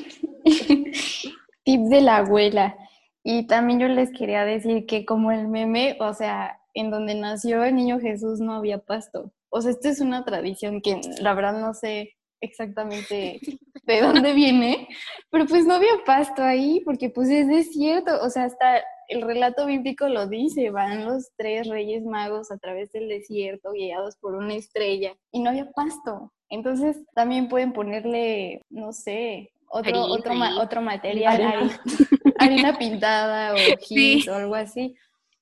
tip 1.65 1.81
de 1.89 2.01
la 2.01 2.19
abuela. 2.19 2.77
Y 3.25 3.47
también 3.47 3.81
yo 3.81 3.89
les 3.89 4.13
quería 4.13 4.45
decir 4.45 4.87
que 4.87 5.05
como 5.05 5.33
el 5.33 5.49
meme, 5.49 5.97
o 6.01 6.15
sea, 6.15 6.61
en 6.75 6.91
donde 6.91 7.15
nació 7.15 7.65
el 7.65 7.75
niño 7.75 7.99
Jesús 7.99 8.41
no 8.41 8.53
había 8.55 8.79
pasto. 8.79 9.33
O 9.49 9.61
sea, 9.61 9.73
esta 9.73 9.89
es 9.89 10.01
una 10.01 10.25
tradición 10.25 10.81
que 10.81 11.01
la 11.21 11.35
verdad 11.35 11.59
no 11.59 11.75
sé 11.75 12.16
exactamente 12.41 13.41
de 13.85 14.01
dónde 14.01 14.33
viene, 14.33 14.89
pero 15.31 15.47
pues 15.47 15.65
no 15.65 15.75
había 15.75 15.93
pasto 16.05 16.43
ahí 16.43 16.83
porque 16.85 17.11
pues 17.11 17.29
es 17.29 17.47
desierto, 17.49 18.21
o 18.23 18.31
sea, 18.31 18.45
hasta 18.45 18.83
el 19.09 19.23
relato 19.23 19.67
bíblico 19.67 20.09
lo 20.09 20.27
dice, 20.27 20.71
van 20.71 21.05
los 21.05 21.31
tres 21.37 21.69
reyes 21.69 22.05
magos 22.05 22.51
a 22.51 22.59
través 22.59 22.91
del 22.93 23.09
desierto 23.09 23.73
guiados 23.73 24.17
por 24.17 24.35
una 24.35 24.55
estrella 24.55 25.15
y 25.31 25.41
no 25.41 25.51
había 25.51 25.71
pasto. 25.71 26.33
Entonces 26.49 27.05
también 27.15 27.49
pueden 27.49 27.73
ponerle, 27.73 28.65
no 28.71 28.93
sé, 28.93 29.53
otro, 29.69 30.03
otro, 30.03 30.33
otro 30.61 30.81
material, 30.81 31.43
harina. 31.43 31.81
harina 32.39 32.79
pintada 32.79 33.55
o 33.55 33.57
gis 33.81 34.29
o 34.29 34.35
algo 34.35 34.55
así. 34.55 34.95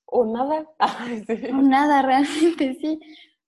O 0.05 0.25
nada. 0.25 0.67
O 1.51 1.61
nada, 1.61 2.01
realmente 2.01 2.75
sí 2.79 2.99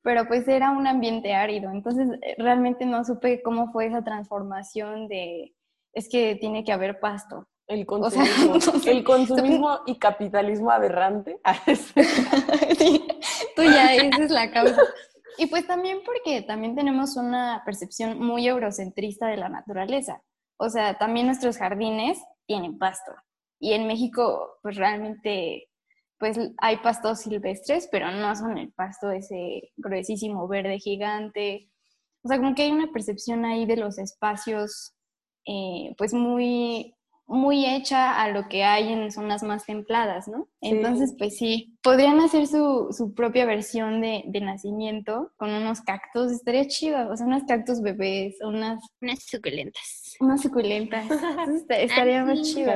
pero 0.07 0.25
pues 0.25 0.47
era 0.47 0.71
un 0.71 0.87
ambiente 0.87 1.33
árido, 1.33 1.69
entonces 1.69 2.07
eh, 2.21 2.35
realmente 2.37 2.85
no 2.85 3.03
supe 3.03 3.41
cómo 3.41 3.73
fue 3.73 3.87
esa 3.87 4.05
transformación 4.05 5.09
de, 5.09 5.53
es 5.91 6.07
que 6.07 6.35
tiene 6.35 6.63
que 6.63 6.71
haber 6.71 7.01
pasto. 7.01 7.45
El 7.67 7.85
consumismo, 7.85 8.55
el 8.85 9.03
consumismo 9.03 9.79
y 9.85 9.99
capitalismo 9.99 10.71
aberrante. 10.71 11.41
sí, 12.77 13.05
tú 13.53 13.63
ya, 13.63 13.95
esa 13.95 14.23
es 14.23 14.31
la 14.31 14.49
causa. 14.49 14.81
Y 15.37 15.47
pues 15.47 15.67
también 15.67 15.97
porque 16.05 16.41
también 16.41 16.73
tenemos 16.73 17.17
una 17.17 17.61
percepción 17.65 18.17
muy 18.17 18.47
eurocentrista 18.47 19.27
de 19.27 19.35
la 19.35 19.49
naturaleza. 19.49 20.23
O 20.57 20.69
sea, 20.69 20.97
también 20.97 21.25
nuestros 21.25 21.57
jardines 21.57 22.17
tienen 22.45 22.77
pasto. 22.77 23.11
Y 23.59 23.73
en 23.73 23.87
México, 23.87 24.57
pues 24.61 24.77
realmente 24.77 25.67
pues 26.19 26.37
hay 26.57 26.77
pastos 26.77 27.21
silvestres, 27.21 27.87
pero 27.91 28.11
no 28.11 28.35
son 28.35 28.57
el 28.57 28.71
pasto 28.71 29.11
ese 29.11 29.71
gruesísimo 29.77 30.47
verde 30.47 30.79
gigante. 30.79 31.69
O 32.23 32.27
sea, 32.27 32.37
como 32.37 32.55
que 32.55 32.63
hay 32.63 32.71
una 32.71 32.91
percepción 32.91 33.45
ahí 33.45 33.65
de 33.65 33.77
los 33.77 33.97
espacios, 33.99 34.93
eh, 35.45 35.93
pues 35.97 36.13
muy, 36.13 36.95
muy 37.27 37.65
hecha 37.65 38.21
a 38.21 38.29
lo 38.29 38.47
que 38.47 38.63
hay 38.63 38.91
en 38.91 39.11
zonas 39.11 39.43
más 39.43 39.65
templadas, 39.65 40.27
¿no? 40.27 40.47
Entonces, 40.61 41.13
pues 41.17 41.37
sí, 41.37 41.77
podrían 41.83 42.19
hacer 42.21 42.47
su, 42.47 42.87
su 42.91 43.13
propia 43.13 43.45
versión 43.45 44.01
de, 44.01 44.23
de, 44.27 44.41
nacimiento 44.41 45.33
con 45.35 45.51
unos 45.51 45.81
cactus, 45.81 46.31
estaría 46.31 46.67
chido, 46.67 47.09
o 47.09 47.17
sea, 47.17 47.27
unos 47.27 47.43
cactus 47.43 47.81
bebés, 47.81 48.37
unas... 48.41 48.81
Unas 49.01 49.23
suculentas. 49.23 50.06
Unas 50.19 50.41
suculentas. 50.41 51.05
estaría 51.69 52.23
muy 52.23 52.41
chido. 52.41 52.71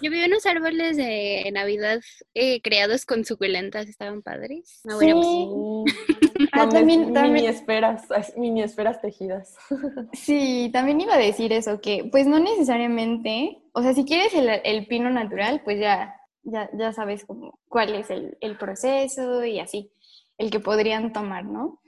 Yo 0.00 0.10
vi 0.10 0.24
unos 0.24 0.46
árboles 0.46 0.96
de 0.96 1.50
Navidad 1.52 2.00
eh, 2.34 2.60
creados 2.62 3.06
con 3.06 3.24
suculentas, 3.24 3.88
estaban 3.88 4.22
padres. 4.22 4.80
No, 4.84 4.98
sí. 4.98 5.12
ah, 6.52 6.68
también, 6.68 7.12
también, 7.12 7.32
mini 7.32 7.46
esferas, 7.46 8.04
mini 8.36 8.62
esferas 8.62 9.00
tejidas. 9.00 9.56
sí, 10.12 10.70
también 10.72 11.00
iba 11.00 11.14
a 11.14 11.18
decir 11.18 11.52
eso, 11.52 11.80
que 11.80 12.08
pues 12.10 12.26
no 12.26 12.38
necesariamente, 12.38 13.62
o 13.72 13.82
sea, 13.82 13.94
si 13.94 14.04
quieres 14.04 14.34
el, 14.34 14.48
el 14.64 14.86
pino 14.86 15.10
natural, 15.10 15.62
pues 15.64 15.80
ya, 15.80 16.16
ya, 16.42 16.70
ya 16.78 16.92
sabes 16.92 17.24
cómo, 17.24 17.58
cuál 17.68 17.94
es 17.94 18.10
el, 18.10 18.36
el 18.40 18.56
proceso 18.56 19.44
y 19.44 19.60
así 19.60 19.92
el 20.38 20.50
que 20.50 20.60
podrían 20.60 21.12
tomar, 21.12 21.44
¿no? 21.44 21.80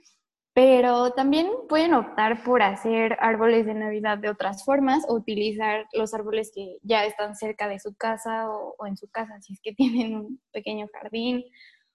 Pero 0.55 1.11
también 1.11 1.49
pueden 1.67 1.93
optar 1.93 2.41
por 2.45 2.63
hacer 2.63 3.17
árboles 3.19 3.65
de 3.65 3.73
Navidad 3.73 4.17
de 4.17 4.29
otras 4.29 4.63
formas 4.63 5.03
o 5.09 5.13
utilizar 5.13 5.85
los 5.91 6.13
árboles 6.13 6.49
que 6.55 6.77
ya 6.81 7.03
están 7.03 7.35
cerca 7.35 7.67
de 7.67 7.77
su 7.77 7.93
casa 7.93 8.49
o, 8.49 8.87
en 8.87 8.95
su 8.95 9.09
casa, 9.09 9.41
si 9.41 9.51
es 9.51 9.59
que 9.61 9.73
tienen 9.75 10.15
un 10.15 10.41
pequeño 10.53 10.87
jardín, 10.93 11.43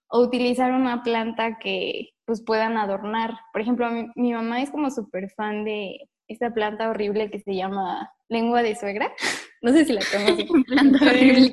o 0.08 0.20
utilizar 0.20 0.72
una 0.72 1.02
planta 1.02 1.58
que 1.58 2.10
pues 2.26 2.42
puedan 2.44 2.76
adornar. 2.76 3.32
Por 3.50 3.62
ejemplo, 3.62 3.88
mi, 4.14 4.34
mamá 4.34 4.60
es 4.60 4.70
como 4.70 4.90
súper 4.90 5.30
fan 5.30 5.64
de 5.64 5.96
esta 6.28 6.52
planta 6.52 6.90
horrible 6.90 7.30
que 7.30 7.40
se 7.40 7.54
llama 7.54 8.12
lengua 8.28 8.62
de 8.62 8.76
suegra. 8.76 9.10
No 9.62 9.72
sé 9.72 9.84
si 9.84 9.92
la 9.92 10.00
conocen. 10.10 10.48
planta 10.66 11.04
horrible. 11.04 11.52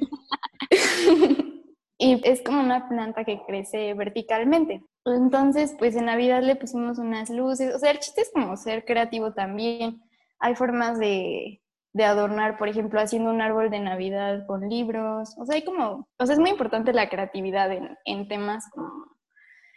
y 1.98 2.22
es 2.24 2.42
como 2.42 2.62
una 2.62 2.88
planta 2.88 3.26
que 3.26 3.42
crece 3.46 3.94
verticalmente. 3.96 4.82
Entonces, 5.16 5.76
pues 5.78 5.96
en 5.96 6.06
Navidad 6.06 6.42
le 6.42 6.56
pusimos 6.56 6.98
unas 6.98 7.30
luces, 7.30 7.74
o 7.76 7.80
sea, 7.80 7.92
el 7.92 8.00
chiste 8.00 8.22
es 8.22 8.32
como 8.32 8.58
ser 8.58 8.86
creativo 8.86 9.34
también. 9.34 10.02
Hay 10.40 10.56
formas 10.56 11.00
de, 11.00 11.62
de 11.94 12.04
adornar, 12.04 12.58
por 12.58 12.68
ejemplo, 12.68 13.00
haciendo 13.00 13.32
un 13.32 13.42
árbol 13.42 13.70
de 13.70 13.80
Navidad 13.80 14.46
con 14.46 14.70
libros, 14.70 15.36
o 15.38 15.46
sea, 15.46 15.56
hay 15.56 15.64
como, 15.64 16.08
o 16.18 16.26
sea, 16.26 16.34
es 16.34 16.40
muy 16.40 16.52
importante 16.52 16.94
la 16.94 17.10
creatividad 17.10 17.72
en, 17.72 17.98
en 18.06 18.28
temas 18.28 18.70
como 18.72 19.18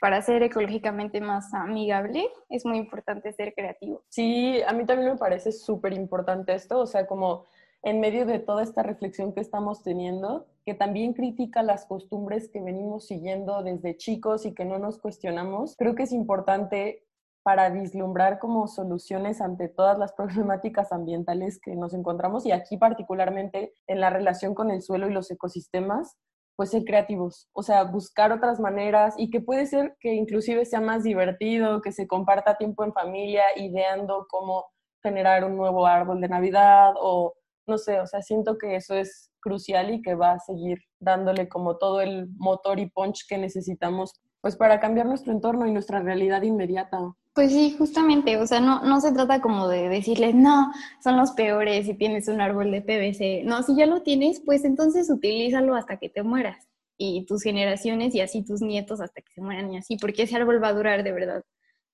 para 0.00 0.22
ser 0.22 0.42
ecológicamente 0.42 1.20
más 1.20 1.52
amigable, 1.52 2.26
es 2.48 2.64
muy 2.64 2.78
importante 2.78 3.32
ser 3.32 3.54
creativo. 3.54 4.02
Sí, 4.08 4.60
a 4.66 4.72
mí 4.72 4.86
también 4.86 5.10
me 5.10 5.18
parece 5.18 5.52
súper 5.52 5.92
importante 5.92 6.54
esto, 6.54 6.80
o 6.80 6.86
sea, 6.86 7.06
como 7.06 7.44
en 7.82 8.00
medio 8.00 8.26
de 8.26 8.38
toda 8.38 8.62
esta 8.62 8.82
reflexión 8.82 9.32
que 9.32 9.40
estamos 9.40 9.82
teniendo, 9.82 10.46
que 10.64 10.74
también 10.74 11.14
critica 11.14 11.62
las 11.62 11.86
costumbres 11.86 12.50
que 12.52 12.60
venimos 12.60 13.06
siguiendo 13.06 13.62
desde 13.62 13.96
chicos 13.96 14.44
y 14.44 14.54
que 14.54 14.64
no 14.64 14.78
nos 14.78 14.98
cuestionamos, 14.98 15.76
creo 15.76 15.94
que 15.94 16.02
es 16.02 16.12
importante 16.12 17.04
para 17.42 17.70
vislumbrar 17.70 18.38
como 18.38 18.66
soluciones 18.68 19.40
ante 19.40 19.68
todas 19.68 19.98
las 19.98 20.12
problemáticas 20.16 20.92
ambientales 20.92 21.58
que 21.60 21.74
nos 21.74 21.94
encontramos 21.94 22.44
y 22.44 22.52
aquí 22.52 22.76
particularmente 22.76 23.72
en 23.86 24.00
la 24.00 24.10
relación 24.10 24.54
con 24.54 24.70
el 24.70 24.82
suelo 24.82 25.08
y 25.08 25.12
los 25.12 25.30
ecosistemas, 25.30 26.16
pues 26.56 26.70
ser 26.72 26.84
creativos, 26.84 27.48
o 27.54 27.62
sea, 27.62 27.84
buscar 27.84 28.32
otras 28.32 28.60
maneras 28.60 29.14
y 29.16 29.30
que 29.30 29.40
puede 29.40 29.64
ser 29.64 29.96
que 29.98 30.12
inclusive 30.12 30.66
sea 30.66 30.82
más 30.82 31.02
divertido, 31.02 31.80
que 31.80 31.92
se 31.92 32.06
comparta 32.06 32.58
tiempo 32.58 32.84
en 32.84 32.92
familia, 32.92 33.44
ideando 33.56 34.26
cómo 34.28 34.66
generar 35.02 35.44
un 35.44 35.56
nuevo 35.56 35.86
árbol 35.86 36.20
de 36.20 36.28
Navidad 36.28 36.92
o 37.00 37.32
no 37.66 37.78
sé, 37.78 38.00
o 38.00 38.06
sea, 38.06 38.22
siento 38.22 38.58
que 38.58 38.76
eso 38.76 38.94
es 38.94 39.30
crucial 39.40 39.92
y 39.92 40.02
que 40.02 40.14
va 40.14 40.32
a 40.32 40.40
seguir 40.40 40.78
dándole 40.98 41.48
como 41.48 41.78
todo 41.78 42.00
el 42.00 42.28
motor 42.36 42.78
y 42.78 42.90
punch 42.90 43.26
que 43.28 43.38
necesitamos 43.38 44.12
pues 44.40 44.56
para 44.56 44.80
cambiar 44.80 45.06
nuestro 45.06 45.32
entorno 45.32 45.66
y 45.66 45.72
nuestra 45.72 46.00
realidad 46.00 46.42
inmediata. 46.42 46.98
Pues 47.34 47.52
sí, 47.52 47.74
justamente, 47.78 48.36
o 48.38 48.46
sea, 48.46 48.60
no, 48.60 48.82
no 48.82 49.00
se 49.00 49.12
trata 49.12 49.40
como 49.40 49.68
de 49.68 49.88
decirles, 49.88 50.34
no, 50.34 50.72
son 51.02 51.16
los 51.16 51.32
peores 51.32 51.86
si 51.86 51.94
tienes 51.94 52.26
un 52.28 52.40
árbol 52.40 52.70
de 52.70 52.82
PVC. 52.82 53.44
No, 53.44 53.62
si 53.62 53.76
ya 53.76 53.86
lo 53.86 54.02
tienes, 54.02 54.40
pues 54.44 54.64
entonces 54.64 55.10
utilízalo 55.10 55.74
hasta 55.76 55.98
que 55.98 56.08
te 56.08 56.22
mueras 56.22 56.66
y 56.96 57.24
tus 57.26 57.42
generaciones 57.42 58.14
y 58.14 58.20
así 58.20 58.44
tus 58.44 58.60
nietos 58.60 59.00
hasta 59.00 59.22
que 59.22 59.32
se 59.32 59.40
mueran 59.40 59.72
y 59.72 59.78
así, 59.78 59.96
porque 59.96 60.24
ese 60.24 60.36
árbol 60.36 60.62
va 60.62 60.68
a 60.68 60.74
durar 60.74 61.02
de 61.02 61.12
verdad 61.12 61.44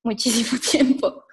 muchísimo 0.03 0.59
tiempo. 0.71 1.25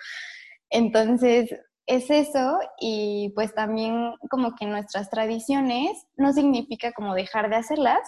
Entonces, 0.70 1.56
es 1.86 2.10
eso 2.10 2.60
y 2.80 3.32
pues 3.36 3.54
también 3.54 4.14
como 4.30 4.56
que 4.56 4.66
nuestras 4.66 5.10
tradiciones 5.10 6.06
no 6.16 6.34
significa 6.34 6.92
como 6.94 7.14
dejar 7.14 7.50
de 7.50 7.58
hacerlas 7.58 8.00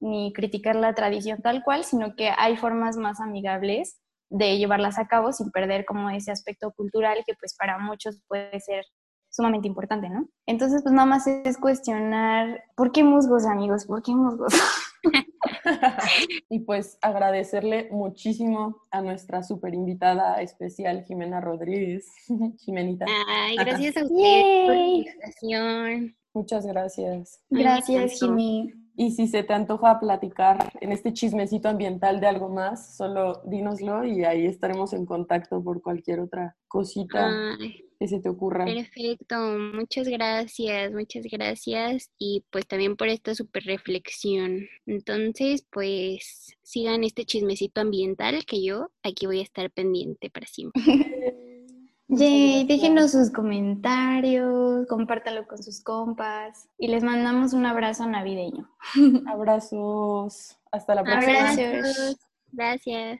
ni 0.00 0.32
criticar 0.32 0.76
la 0.76 0.94
tradición 0.94 1.42
tal 1.42 1.62
cual, 1.64 1.84
sino 1.84 2.14
que 2.14 2.30
hay 2.36 2.56
formas 2.56 2.96
más 2.96 3.20
amigables 3.20 4.00
de 4.30 4.58
llevarlas 4.58 4.98
a 4.98 5.08
cabo 5.08 5.32
sin 5.32 5.50
perder 5.50 5.84
como 5.84 6.10
ese 6.10 6.30
aspecto 6.30 6.70
cultural 6.72 7.24
que 7.26 7.34
pues 7.34 7.56
para 7.56 7.78
muchos 7.78 8.20
puede 8.28 8.60
ser 8.60 8.84
sumamente 9.30 9.68
importante, 9.68 10.08
¿no? 10.08 10.28
Entonces 10.46 10.82
pues 10.82 10.94
nada 10.94 11.06
más 11.06 11.26
es 11.26 11.58
cuestionar, 11.58 12.62
¿por 12.76 12.92
qué 12.92 13.02
musgos 13.02 13.46
amigos? 13.46 13.86
¿Por 13.86 14.02
qué 14.02 14.12
musgos? 14.14 14.52
y 16.50 16.60
pues 16.60 16.98
agradecerle 17.02 17.88
muchísimo 17.90 18.82
a 18.90 19.00
nuestra 19.00 19.42
super 19.42 19.74
invitada 19.74 20.40
especial, 20.42 21.04
Jimena 21.04 21.40
Rodríguez. 21.40 22.06
Jimenita. 22.58 23.06
Ay, 23.28 23.56
gracias 23.56 23.96
a 23.96 24.04
usted 24.04 24.66
por 24.66 24.74
la 24.74 24.86
invitación. 24.86 26.16
Muchas 26.34 26.66
gracias. 26.66 27.40
Gracias, 27.50 28.20
Jimmy. 28.20 28.72
Y 28.96 29.12
si 29.12 29.28
se 29.28 29.44
te 29.44 29.52
antoja 29.52 30.00
platicar 30.00 30.72
en 30.80 30.90
este 30.90 31.12
chismecito 31.12 31.68
ambiental 31.68 32.20
de 32.20 32.26
algo 32.26 32.48
más, 32.48 32.96
solo 32.96 33.42
dínoslo 33.44 34.04
y 34.04 34.24
ahí 34.24 34.44
estaremos 34.44 34.92
en 34.92 35.06
contacto 35.06 35.62
por 35.62 35.82
cualquier 35.82 36.18
otra 36.18 36.56
cosita 36.66 37.56
que 37.98 38.08
se 38.08 38.20
te 38.20 38.28
ocurra. 38.28 38.64
Perfecto, 38.64 39.36
muchas 39.74 40.08
gracias, 40.08 40.92
muchas 40.92 41.24
gracias 41.24 42.10
y 42.18 42.44
pues 42.50 42.66
también 42.66 42.96
por 42.96 43.08
esta 43.08 43.34
super 43.34 43.64
reflexión. 43.64 44.68
Entonces, 44.86 45.66
pues 45.70 46.56
sigan 46.62 47.04
este 47.04 47.24
chismecito 47.24 47.80
ambiental 47.80 48.44
que 48.46 48.62
yo 48.62 48.90
aquí 49.02 49.26
voy 49.26 49.40
a 49.40 49.42
estar 49.42 49.70
pendiente 49.70 50.30
para 50.30 50.46
siempre. 50.46 50.82
Yay, 52.10 52.66
déjenos 52.66 53.10
sus 53.10 53.30
comentarios, 53.30 54.86
compártalo 54.86 55.46
con 55.46 55.62
sus 55.62 55.82
compas 55.82 56.66
y 56.78 56.88
les 56.88 57.04
mandamos 57.04 57.52
un 57.52 57.66
abrazo 57.66 58.06
navideño. 58.06 58.70
Abrazos. 59.26 60.56
Hasta 60.70 60.94
la 60.94 61.04
próxima. 61.04 61.50
Abrazos. 61.50 62.16
Gracias. 62.52 63.16